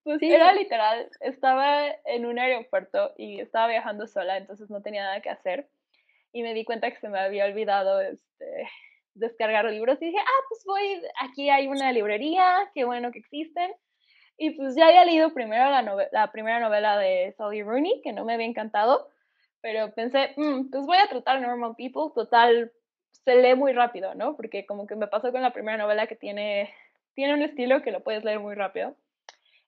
pues 0.02 0.20
era 0.22 0.52
literal, 0.52 1.08
estaba 1.20 1.86
en 2.04 2.26
un 2.26 2.38
aeropuerto 2.38 3.14
y 3.16 3.40
estaba 3.40 3.68
viajando 3.68 4.06
sola, 4.06 4.36
entonces 4.36 4.68
no 4.70 4.82
tenía 4.82 5.02
nada 5.02 5.20
que 5.20 5.30
hacer. 5.30 5.68
Y 6.32 6.42
me 6.42 6.54
di 6.54 6.64
cuenta 6.64 6.90
que 6.90 6.98
se 6.98 7.08
me 7.08 7.18
había 7.18 7.46
olvidado 7.46 8.00
este, 8.00 8.68
descargar 9.14 9.64
libros 9.66 10.00
y 10.02 10.06
dije, 10.06 10.18
ah, 10.20 10.44
pues 10.48 10.64
voy, 10.66 11.02
aquí 11.20 11.48
hay 11.48 11.68
una 11.68 11.92
librería, 11.92 12.70
qué 12.74 12.84
bueno 12.84 13.10
que 13.10 13.20
existen 13.20 13.72
y 14.38 14.50
pues 14.50 14.76
ya 14.76 14.86
había 14.86 15.04
leído 15.04 15.34
primero 15.34 15.68
la, 15.68 16.08
la 16.12 16.30
primera 16.30 16.60
novela 16.60 16.96
de 16.96 17.34
Sally 17.36 17.62
Rooney, 17.62 18.00
que 18.02 18.12
no 18.12 18.24
me 18.24 18.34
había 18.34 18.46
encantado, 18.46 19.10
pero 19.60 19.92
pensé, 19.92 20.32
mm, 20.36 20.70
pues 20.70 20.86
voy 20.86 20.96
a 20.96 21.08
tratar 21.08 21.40
Normal 21.40 21.74
People, 21.76 22.12
total, 22.14 22.72
se 23.10 23.34
lee 23.42 23.56
muy 23.56 23.72
rápido, 23.72 24.14
¿no? 24.14 24.36
Porque 24.36 24.64
como 24.64 24.86
que 24.86 24.94
me 24.94 25.08
pasó 25.08 25.32
con 25.32 25.42
la 25.42 25.52
primera 25.52 25.76
novela 25.76 26.06
que 26.06 26.14
tiene, 26.14 26.72
tiene 27.14 27.34
un 27.34 27.42
estilo 27.42 27.82
que 27.82 27.90
lo 27.90 28.04
puedes 28.04 28.24
leer 28.24 28.38
muy 28.38 28.54
rápido. 28.54 28.94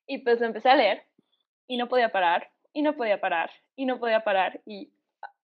Y 0.06 0.18
pues 0.18 0.40
empecé 0.40 0.70
a 0.70 0.76
leer 0.76 1.02
y 1.66 1.76
no 1.76 1.88
podía 1.88 2.10
parar, 2.10 2.48
y 2.72 2.82
no 2.82 2.96
podía 2.96 3.20
parar, 3.20 3.50
y 3.74 3.86
no 3.86 3.98
podía 3.98 4.22
parar. 4.22 4.60
Y 4.66 4.92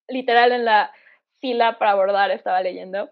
literal 0.08 0.52
en 0.52 0.64
la 0.64 0.92
fila 1.40 1.78
para 1.78 1.90
abordar 1.92 2.30
estaba 2.30 2.62
leyendo, 2.62 3.10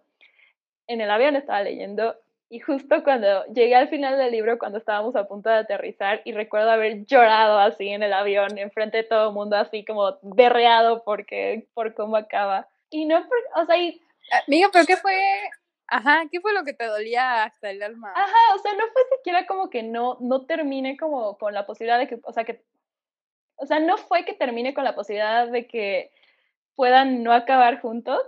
en 0.87 1.01
el 1.01 1.11
avión 1.11 1.35
estaba 1.35 1.63
leyendo, 1.63 2.17
y 2.51 2.61
justo 2.61 3.03
cuando 3.03 3.45
llegué 3.47 3.75
al 3.75 3.89
final 3.89 4.19
del 4.19 4.31
libro, 4.31 4.59
cuando 4.59 4.79
estábamos 4.79 5.17
a 5.17 5.27
punto 5.27 5.49
de 5.49 5.57
aterrizar, 5.57 6.21
y 6.25 6.33
recuerdo 6.33 6.71
haber 6.71 7.05
llorado 7.07 7.59
así 7.59 7.89
en 7.89 8.03
el 8.03 8.13
avión, 8.13 8.59
enfrente 8.59 8.99
de 8.99 9.05
todo 9.05 9.29
el 9.29 9.35
mundo, 9.35 9.57
así 9.57 9.85
como 9.85 10.19
derreado 10.23 11.03
porque, 11.05 11.67
por 11.75 11.95
cómo 11.95 12.17
acaba. 12.17 12.69
Y 12.91 13.07
no, 13.07 13.25
o 13.57 13.67
sea, 13.67 13.77
y... 13.77 14.01
Amiga, 14.47 14.69
pero 14.73 14.87
¿qué 14.87 14.97
fue? 14.97 15.19
Ajá, 15.87 16.23
¿qué 16.31 16.41
fue 16.41 16.55
lo 16.55 16.65
que 16.65 16.73
te 16.73 16.87
dolía 16.87 17.45
hasta 17.45 17.71
el 17.71 17.83
alma? 17.83 18.13
Ajá, 18.15 18.55
o 18.55 18.59
sea, 18.59 18.73
no 18.75 18.85
fue 18.93 19.03
siquiera 19.17 19.47
como 19.47 19.69
que 19.69 19.83
no, 19.83 20.17
no 20.21 20.47
termine 20.47 20.97
como 20.97 21.37
con 21.39 21.53
la 21.55 21.67
posibilidad 21.67 21.99
de 21.99 22.09
que, 22.09 22.19
o 22.23 22.33
sea, 22.33 22.45
que, 22.45 22.63
o 23.57 23.67
sea, 23.67 23.81
no 23.81 23.99
fue 23.99 24.25
que 24.25 24.33
termine 24.33 24.75
con 24.75 24.85
la 24.85 24.95
posibilidad 24.95 25.49
de 25.49 25.67
que 25.67 26.11
puedan 26.75 27.23
no 27.23 27.33
acabar 27.33 27.81
juntos, 27.81 28.21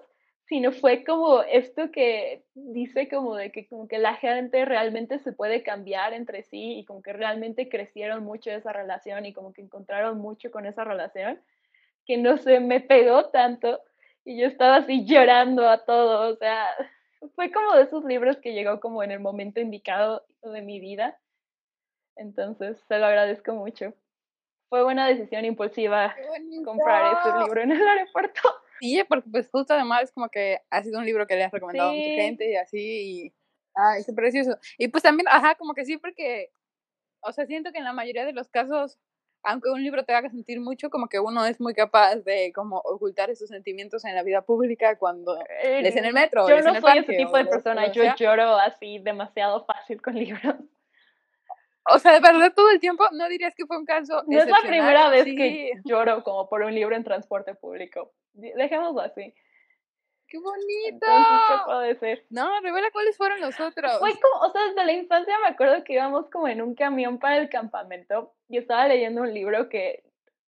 sino 0.49 0.73
fue 0.73 1.05
como 1.05 1.43
esto 1.43 1.91
que 1.91 2.45
dice 2.55 3.09
como 3.09 3.35
de 3.35 3.51
que 3.51 3.67
como 3.67 3.89
que 3.89 3.99
la 3.99 4.15
gente 4.15 4.65
realmente 4.65 5.19
se 5.19 5.33
puede 5.33 5.63
cambiar 5.63 6.13
entre 6.13 6.45
sí 6.45 6.79
y 6.79 6.85
como 6.85 7.03
que 7.03 7.13
realmente 7.13 7.69
crecieron 7.69 8.25
mucho 8.25 8.51
esa 8.51 8.73
relación 8.73 9.27
y 9.27 9.33
como 9.33 9.53
que 9.53 9.63
encontraron 9.63 10.19
mucho 10.19 10.51
con 10.51 10.67
esa 10.67 10.85
relación, 10.85 11.41
que 12.07 12.17
no 12.17 12.39
se 12.39 12.61
me 12.61 12.81
pegó 12.81 13.27
tanto 13.31 13.81
y 14.25 14.41
yo 14.41 14.47
estaba 14.47 14.77
así 14.77 15.05
llorando 15.05 15.69
a 15.69 15.85
todo, 15.85 16.33
o 16.33 16.37
sea, 16.37 16.67
fue 17.35 17.51
como 17.51 17.75
de 17.75 17.83
esos 17.83 18.05
libros 18.05 18.37
que 18.39 18.53
llegó 18.53 18.81
como 18.81 19.03
en 19.03 19.11
el 19.11 19.21
momento 19.21 19.61
indicado 19.61 20.25
de 20.43 20.63
mi 20.63 20.81
vida. 20.81 21.19
Entonces, 22.17 22.79
se 22.89 22.99
lo 22.99 23.07
agradezco 23.07 23.53
mucho. 23.53 23.95
Fue 24.69 24.85
una 24.85 25.07
decisión 25.07 25.45
impulsiva 25.45 26.15
comprar 26.65 27.19
ese 27.19 27.39
libro 27.45 27.61
en 27.63 27.73
el 27.73 27.87
aeropuerto. 27.87 28.41
Sí, 28.81 29.03
porque 29.09 29.29
pues 29.31 29.49
justo 29.51 29.75
además 29.75 30.05
es 30.05 30.12
como 30.12 30.29
que 30.29 30.61
ha 30.71 30.83
sido 30.83 30.99
un 30.99 31.07
libro 31.07 31.27
que 31.27 31.37
le 31.37 31.45
has 31.45 31.53
recomendado 31.53 31.91
a 31.91 31.93
mucha 31.93 32.23
gente 32.23 32.51
y 32.51 32.57
así, 32.57 32.79
y 32.79 33.35
ay, 33.75 34.01
es 34.01 34.12
precioso. 34.15 34.59
Y 34.79 34.89
pues 34.89 35.03
también, 35.03 35.27
ajá, 35.29 35.55
como 35.55 35.75
que 35.75 35.85
sí, 35.85 35.97
porque, 35.97 36.51
o 37.21 37.33
sea, 37.33 37.47
siento 37.47 37.73
que 37.73 37.79
en 37.79 37.85
la 37.85 37.93
mayoría 37.93 38.25
de 38.25 38.33
los 38.33 38.49
casos 38.49 38.99
aunque 39.47 39.71
un 39.71 39.83
libro 39.83 40.05
te 40.05 40.12
haga 40.12 40.29
sentir 40.29 40.61
mucho, 40.61 40.91
como 40.91 41.09
que 41.09 41.21
uno 41.21 41.47
es 41.47 41.61
muy 41.61 41.73
capaz 41.73 42.17
de 42.17 42.53
como 42.53 42.79
ocultar 42.79 43.31
esos 43.31 43.49
sentimientos 43.49 44.05
en 44.05 44.15
la 44.15 44.25
vida 44.25 44.43
pública 44.43 44.99
cuando 44.99 45.39
eh, 45.62 45.83
lees 45.83 45.97
en 45.97 46.05
el 46.05 46.12
metro. 46.12 46.49
Yo 46.49 46.61
no 46.61 46.81
soy 46.81 46.99
ese 46.99 47.15
tipo 47.15 47.37
de 47.37 47.45
persona, 47.45 47.93
yo 47.93 48.03
lloro 48.17 48.57
así 48.57 48.99
demasiado 48.99 49.65
fácil 49.65 50.03
con 50.03 50.15
libros. 50.19 50.57
O 51.88 51.99
sea, 51.99 52.12
de 52.12 52.20
verdad, 52.20 52.53
todo 52.55 52.70
el 52.70 52.81
tiempo, 52.81 53.05
no 53.12 53.29
dirías 53.29 53.55
que 53.55 53.66
fue 53.66 53.79
un 53.79 53.85
caso. 53.85 54.22
No 54.27 54.38
es 54.40 54.49
la 54.49 54.61
primera 54.66 55.09
vez 55.09 55.25
que 55.25 55.72
lloro 55.85 56.22
como 56.25 56.49
por 56.49 56.62
un 56.62 56.75
libro 56.75 56.96
en 56.96 57.05
transporte 57.05 57.55
público. 57.55 58.12
Dejémoslo 58.33 59.01
así. 59.01 59.35
¡Qué 60.29 60.38
bonito! 60.38 61.07
¿qué 61.07 61.55
puede 61.64 61.94
ser? 61.96 62.27
No, 62.31 62.61
revela 62.61 62.90
cuáles 62.90 63.16
fueron 63.16 63.40
los 63.40 63.61
otros. 63.61 63.99
Fue 64.01 64.11
como, 64.11 64.44
o 64.44 64.51
sea, 64.51 64.66
desde 64.66 64.85
la 64.85 64.92
infancia 64.92 65.38
me 65.40 65.49
acuerdo 65.49 65.85
que 65.85 65.92
íbamos 65.92 66.29
como 66.31 66.49
en 66.49 66.62
un 66.62 66.75
camión 66.75 67.18
para 67.18 67.37
el 67.37 67.49
campamento 67.49 68.35
y 68.49 68.59
estaba 68.59 68.88
leyendo 68.88 69.22
un 69.22 69.33
libro 69.33 69.68
que 69.68 70.03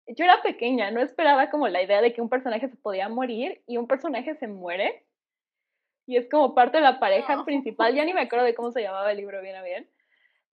yo 0.05 0.25
era 0.25 0.41
pequeña, 0.41 0.91
no 0.91 1.01
esperaba 1.01 1.49
como 1.49 1.67
la 1.67 1.81
idea 1.81 2.01
de 2.01 2.13
que 2.13 2.21
un 2.21 2.29
personaje 2.29 2.69
se 2.69 2.75
podía 2.75 3.09
morir 3.09 3.63
y 3.65 3.77
un 3.77 3.87
personaje 3.87 4.35
se 4.35 4.47
muere. 4.47 5.05
Y 6.05 6.17
es 6.17 6.29
como 6.29 6.53
parte 6.53 6.77
de 6.77 6.83
la 6.83 6.99
pareja 6.99 7.43
principal, 7.45 7.95
ya 7.95 8.03
ni 8.03 8.13
me 8.13 8.21
acuerdo 8.21 8.45
de 8.45 8.53
cómo 8.53 8.71
se 8.71 8.81
llamaba 8.81 9.11
el 9.11 9.17
libro 9.17 9.41
bien 9.41 9.55
a 9.55 9.63
bien. 9.63 9.89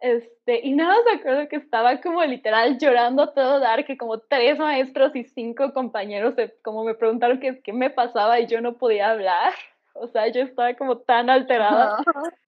Este, 0.01 0.61
y 0.67 0.73
nada 0.73 0.95
más 0.95 1.21
acuerdo 1.21 1.49
que 1.49 1.57
estaba 1.57 2.01
como 2.01 2.25
literal 2.25 2.79
llorando 2.79 3.33
todo 3.33 3.61
dar, 3.61 3.85
que 3.85 3.99
como 3.99 4.19
tres 4.19 4.59
maestros 4.59 5.15
y 5.15 5.25
cinco 5.25 5.75
compañeros 5.75 6.35
como 6.63 6.85
me 6.85 6.95
preguntaron 6.95 7.39
qué, 7.39 7.61
qué 7.61 7.73
me 7.73 7.91
pasaba 7.91 8.41
y 8.41 8.47
yo 8.47 8.61
no 8.61 8.79
podía 8.79 9.11
hablar. 9.11 9.53
O 9.93 10.07
sea, 10.07 10.29
yo 10.29 10.43
estaba 10.43 10.73
como 10.75 10.99
tan 10.99 11.29
alterada. 11.29 11.99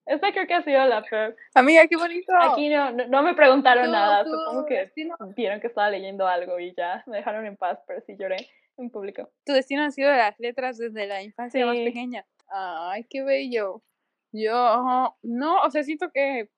Esta 0.06 0.32
creo 0.32 0.46
que 0.46 0.54
ha 0.54 0.62
sido 0.62 0.86
la 0.86 1.02
peor. 1.02 1.36
Amiga, 1.54 1.86
qué 1.88 1.96
bonito. 1.96 2.32
Aquí 2.40 2.68
no, 2.68 2.92
no, 2.92 3.22
me 3.22 3.34
preguntaron 3.34 3.90
nada. 3.90 4.24
Supongo 4.24 4.64
que 4.64 4.90
vieron 5.36 5.60
que 5.60 5.66
estaba 5.66 5.90
leyendo 5.90 6.26
algo 6.26 6.58
y 6.60 6.72
ya 6.74 7.02
me 7.06 7.16
dejaron 7.16 7.44
en 7.44 7.56
paz, 7.56 7.80
pero 7.86 8.00
sí 8.06 8.14
lloré 8.16 8.36
en 8.78 8.90
público. 8.90 9.28
Tu 9.44 9.52
destino 9.52 9.82
ha 9.82 9.90
sido 9.90 10.10
las 10.12 10.38
letras 10.38 10.78
desde 10.78 11.06
la 11.06 11.20
infancia 11.20 11.66
más 11.66 11.76
pequeña. 11.76 12.24
Ay, 12.48 13.04
qué 13.10 13.22
bello. 13.22 13.82
Yo, 14.30 15.14
no, 15.22 15.62
o 15.62 15.70
sea, 15.70 15.82
siento 15.82 16.10
que 16.10 16.48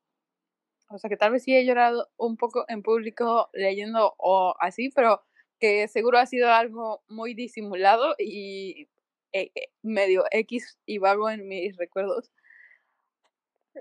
o 0.88 0.98
sea, 0.98 1.08
que 1.08 1.16
tal 1.16 1.32
vez 1.32 1.42
sí 1.42 1.54
he 1.54 1.64
llorado 1.64 2.08
un 2.16 2.36
poco 2.36 2.64
en 2.68 2.82
público 2.82 3.48
leyendo 3.52 4.14
o 4.18 4.54
así, 4.60 4.90
pero 4.94 5.22
que 5.58 5.88
seguro 5.88 6.18
ha 6.18 6.26
sido 6.26 6.50
algo 6.50 7.02
muy 7.08 7.34
disimulado 7.34 8.14
y 8.18 8.88
eh, 9.32 9.50
eh, 9.54 9.70
medio 9.82 10.24
X 10.30 10.78
y 10.86 10.98
vago 10.98 11.30
en 11.30 11.48
mis 11.48 11.76
recuerdos. 11.76 12.30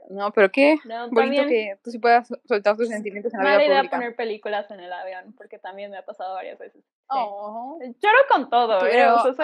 No, 0.10 0.32
pero 0.32 0.52
qué 0.52 0.78
bonito 1.12 1.44
que 1.48 1.78
tú 1.84 1.92
sí 1.92 2.00
puedas 2.00 2.28
soltar 2.46 2.76
tus 2.76 2.88
sentimientos 2.88 3.32
en 3.34 3.44
la 3.44 3.58
vida 3.58 3.66
idea 3.66 3.90
poner 3.90 4.16
películas 4.16 4.70
en 4.72 4.80
el 4.80 4.92
avión, 4.92 5.34
porque 5.38 5.60
también 5.60 5.92
me 5.92 5.98
ha 5.98 6.06
pasado 6.06 6.34
varias 6.34 6.58
veces. 6.58 6.84
Lloro 7.12 8.18
con 8.28 8.50
todo, 8.50 8.84
¿eh? 8.88 8.90
pero, 8.92 9.20
soy 9.20 9.36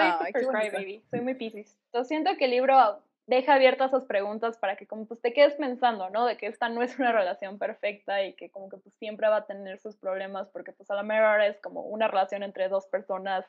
super 0.42 0.72
baby, 0.72 1.04
soy 1.08 1.20
muy 1.20 1.34
piscis. 1.34 1.78
Yo 1.94 2.04
siento 2.04 2.36
que 2.36 2.46
el 2.46 2.50
libro 2.50 3.00
deja 3.30 3.54
abiertas 3.54 3.92
esas 3.92 4.06
preguntas 4.06 4.58
para 4.58 4.76
que 4.76 4.88
como 4.88 5.06
pues 5.06 5.20
te 5.20 5.32
quedes 5.32 5.54
pensando, 5.54 6.10
¿no? 6.10 6.26
De 6.26 6.36
que 6.36 6.46
esta 6.46 6.68
no 6.68 6.82
es 6.82 6.98
una 6.98 7.12
relación 7.12 7.58
perfecta 7.58 8.24
y 8.24 8.34
que 8.34 8.50
como 8.50 8.68
que 8.68 8.76
pues 8.76 8.92
siempre 8.96 9.28
va 9.28 9.36
a 9.36 9.46
tener 9.46 9.78
sus 9.78 9.96
problemas 9.96 10.48
porque 10.48 10.72
pues 10.72 10.90
a 10.90 10.96
la 10.96 11.04
mejor 11.04 11.40
es 11.42 11.58
como 11.60 11.82
una 11.82 12.08
relación 12.08 12.42
entre 12.42 12.68
dos 12.68 12.86
personas 12.86 13.46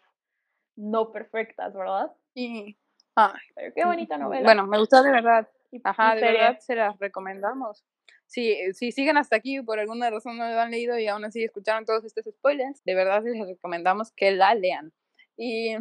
no 0.75 1.11
perfectas, 1.11 1.73
¿verdad? 1.73 2.11
Sí. 2.35 2.77
Ay, 3.15 3.41
Pero 3.55 3.73
qué 3.73 3.83
bonita 3.83 4.17
novela. 4.17 4.43
Bueno, 4.43 4.67
me 4.67 4.77
gustó 4.77 5.01
de 5.01 5.11
verdad. 5.11 5.47
Ajá, 5.83 6.15
de 6.15 6.21
verdad 6.21 6.59
se 6.59 6.75
las 6.75 6.97
recomendamos. 6.99 7.83
Si, 8.27 8.55
si 8.73 8.91
siguen 8.91 9.17
hasta 9.17 9.35
aquí 9.35 9.57
y 9.57 9.61
por 9.63 9.79
alguna 9.79 10.09
razón 10.11 10.37
no 10.37 10.47
lo 10.47 10.59
han 10.59 10.71
leído 10.71 10.97
y 10.97 11.07
aún 11.07 11.25
así 11.25 11.43
escucharon 11.43 11.85
todos 11.85 12.05
estos 12.05 12.23
spoilers, 12.31 12.83
de 12.85 12.95
verdad 12.95 13.23
les 13.23 13.47
recomendamos 13.47 14.11
que 14.11 14.31
la 14.31 14.53
lean. 14.53 14.93
Y 15.35 15.75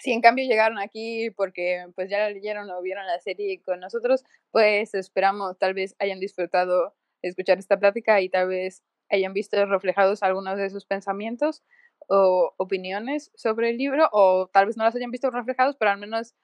si 0.00 0.12
en 0.12 0.20
cambio 0.20 0.46
llegaron 0.46 0.78
aquí 0.78 1.30
porque 1.30 1.86
pues 1.94 2.10
ya 2.10 2.18
la 2.18 2.30
leyeron 2.30 2.70
o 2.70 2.82
vieron 2.82 3.06
la 3.06 3.18
serie 3.20 3.60
con 3.62 3.80
nosotros, 3.80 4.24
pues 4.50 4.94
esperamos 4.94 5.58
tal 5.58 5.74
vez 5.74 5.94
hayan 5.98 6.20
disfrutado 6.20 6.94
de 7.22 7.28
escuchar 7.30 7.58
esta 7.58 7.78
plática 7.78 8.20
y 8.20 8.28
tal 8.28 8.48
vez 8.48 8.82
hayan 9.10 9.32
visto 9.34 9.64
reflejados 9.66 10.22
algunos 10.22 10.56
de 10.58 10.70
sus 10.70 10.86
pensamientos 10.86 11.62
o 12.08 12.54
opiniones 12.56 13.30
sobre 13.34 13.70
el 13.70 13.78
libro 13.78 14.08
o 14.12 14.48
tal 14.52 14.66
vez 14.66 14.76
no 14.76 14.84
las 14.84 14.96
hayan 14.96 15.10
visto 15.10 15.30
reflejados, 15.30 15.76
pero 15.76 15.90
al 15.90 15.98
menos 15.98 16.34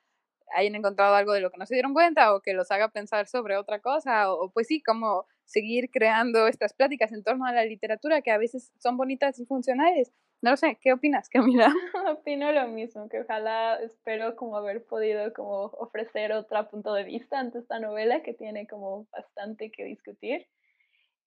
hayan 0.55 0.75
encontrado 0.75 1.15
algo 1.15 1.33
de 1.33 1.41
lo 1.41 1.51
que 1.51 1.59
no 1.59 1.67
se 1.67 1.75
dieron 1.75 1.95
cuenta 1.95 2.35
o 2.35 2.41
que 2.41 2.55
los 2.55 2.71
haga 2.71 2.89
pensar 2.91 3.27
sobre 3.27 3.57
otra 3.57 3.81
cosa 3.81 4.33
o, 4.33 4.51
pues 4.51 4.67
sí, 4.69 4.83
como 4.83 5.27
seguir 5.49 5.91
creando 5.91 6.47
estas 6.47 6.75
pláticas 6.75 7.11
en 7.13 7.25
torno 7.25 7.47
a 7.47 7.53
la 7.53 7.65
literatura 7.65 8.21
que 8.21 8.31
a 8.31 8.39
veces 8.39 8.71
son 8.79 8.97
bonitas 8.97 9.39
y 9.41 9.47
funcionales. 9.47 10.13
No 10.43 10.51
lo 10.51 10.57
sé, 10.57 10.79
¿qué 10.81 10.93
opinas, 10.93 11.29
Camila? 11.31 11.73
Opino 12.13 12.53
lo 12.53 12.69
mismo, 12.69 13.09
que 13.09 13.21
ojalá 13.21 13.77
espero 13.83 14.37
como 14.37 14.57
haber 14.57 14.85
podido 14.85 15.33
como 15.33 15.65
ofrecer 15.79 16.33
otro 16.33 16.69
punto 16.69 16.93
de 16.93 17.05
vista 17.05 17.41
ante 17.41 17.59
esta 17.59 17.81
novela 17.81 18.23
que 18.23 18.35
tiene 18.35 18.67
como 18.67 19.07
bastante 19.11 19.73
que 19.73 19.85
discutir. 19.85 20.47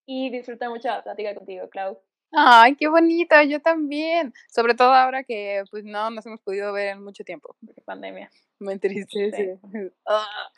Y 0.05 0.29
disfruta 0.29 0.69
mucho 0.69 0.87
la 0.87 1.03
plática 1.03 1.35
contigo, 1.35 1.69
Clau. 1.69 1.99
Ay, 2.31 2.75
qué 2.75 2.87
bonita, 2.87 3.43
yo 3.43 3.59
también. 3.59 4.33
Sobre 4.49 4.73
todo 4.73 4.93
ahora 4.93 5.23
que 5.23 5.63
pues 5.69 5.83
no 5.83 6.09
nos 6.11 6.25
hemos 6.25 6.41
podido 6.41 6.71
ver 6.73 6.89
en 6.89 7.03
mucho 7.03 7.23
tiempo. 7.23 7.55
Porque 7.65 7.81
pandemia. 7.81 8.29
Me 8.59 8.73
entristece. 8.73 9.59
Ah. 10.07 10.51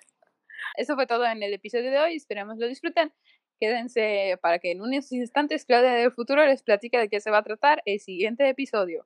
Eso 0.75 0.95
fue 0.95 1.05
todo 1.05 1.25
en 1.25 1.43
el 1.43 1.53
episodio 1.53 1.91
de 1.91 1.99
hoy. 1.99 2.15
Esperamos 2.15 2.57
lo 2.57 2.67
disfruten. 2.67 3.11
Quédense 3.63 4.37
para 4.41 4.59
que 4.59 4.71
en 4.71 4.81
unos 4.81 5.09
instantes 5.13 5.63
Claudia 5.63 5.93
del 5.93 6.11
futuro 6.11 6.45
les 6.45 6.61
platique 6.61 6.97
de 6.97 7.07
qué 7.07 7.21
se 7.21 7.31
va 7.31 7.37
a 7.37 7.43
tratar 7.43 7.81
el 7.85 8.01
siguiente 8.01 8.49
episodio. 8.49 9.05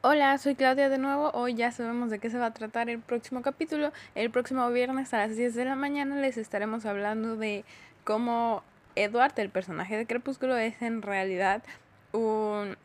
Hola, 0.00 0.36
soy 0.38 0.56
Claudia 0.56 0.88
de 0.88 0.98
nuevo. 0.98 1.30
Hoy 1.34 1.54
ya 1.54 1.70
sabemos 1.70 2.10
de 2.10 2.18
qué 2.18 2.28
se 2.28 2.36
va 2.36 2.46
a 2.46 2.52
tratar 2.52 2.90
el 2.90 2.98
próximo 2.98 3.42
capítulo. 3.42 3.92
El 4.16 4.32
próximo 4.32 4.68
viernes 4.70 5.14
a 5.14 5.18
las 5.18 5.36
10 5.36 5.54
de 5.54 5.64
la 5.66 5.76
mañana 5.76 6.16
les 6.16 6.36
estaremos 6.36 6.84
hablando 6.84 7.36
de 7.36 7.64
cómo 8.02 8.64
Edward, 8.96 9.38
el 9.38 9.50
personaje 9.50 9.96
de 9.96 10.04
Crepúsculo, 10.04 10.56
es 10.56 10.82
en 10.82 11.00
realidad 11.02 11.62
un 12.10 12.76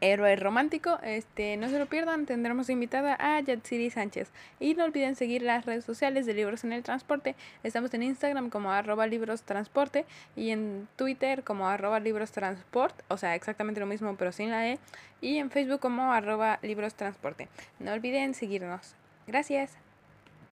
héroe 0.00 0.36
romántico. 0.36 0.98
Este, 1.02 1.56
no 1.56 1.68
se 1.68 1.78
lo 1.78 1.86
pierdan, 1.86 2.26
tendremos 2.26 2.70
invitada 2.70 3.16
a 3.18 3.40
Yatsiri 3.40 3.90
Sánchez. 3.90 4.30
Y 4.60 4.74
no 4.74 4.84
olviden 4.84 5.16
seguir 5.16 5.42
las 5.42 5.66
redes 5.66 5.84
sociales 5.84 6.26
de 6.26 6.34
Libros 6.34 6.64
en 6.64 6.72
el 6.72 6.82
Transporte. 6.82 7.34
Estamos 7.62 7.92
en 7.94 8.02
Instagram 8.02 8.50
como 8.50 8.72
arroba 8.72 9.06
libros 9.06 9.42
transporte 9.42 10.04
y 10.36 10.50
en 10.50 10.88
Twitter 10.96 11.44
como 11.44 11.68
arroba 11.68 12.00
libros 12.00 12.32
transport, 12.32 12.94
o 13.08 13.16
sea, 13.16 13.34
exactamente 13.34 13.80
lo 13.80 13.86
mismo 13.86 14.16
pero 14.16 14.32
sin 14.32 14.50
la 14.50 14.68
E. 14.68 14.78
Y 15.20 15.38
en 15.38 15.50
Facebook 15.50 15.80
como 15.80 16.12
arroba 16.12 16.58
libros 16.62 16.94
transporte. 16.94 17.48
No 17.78 17.92
olviden 17.92 18.34
seguirnos. 18.34 18.94
Gracias. 19.26 19.87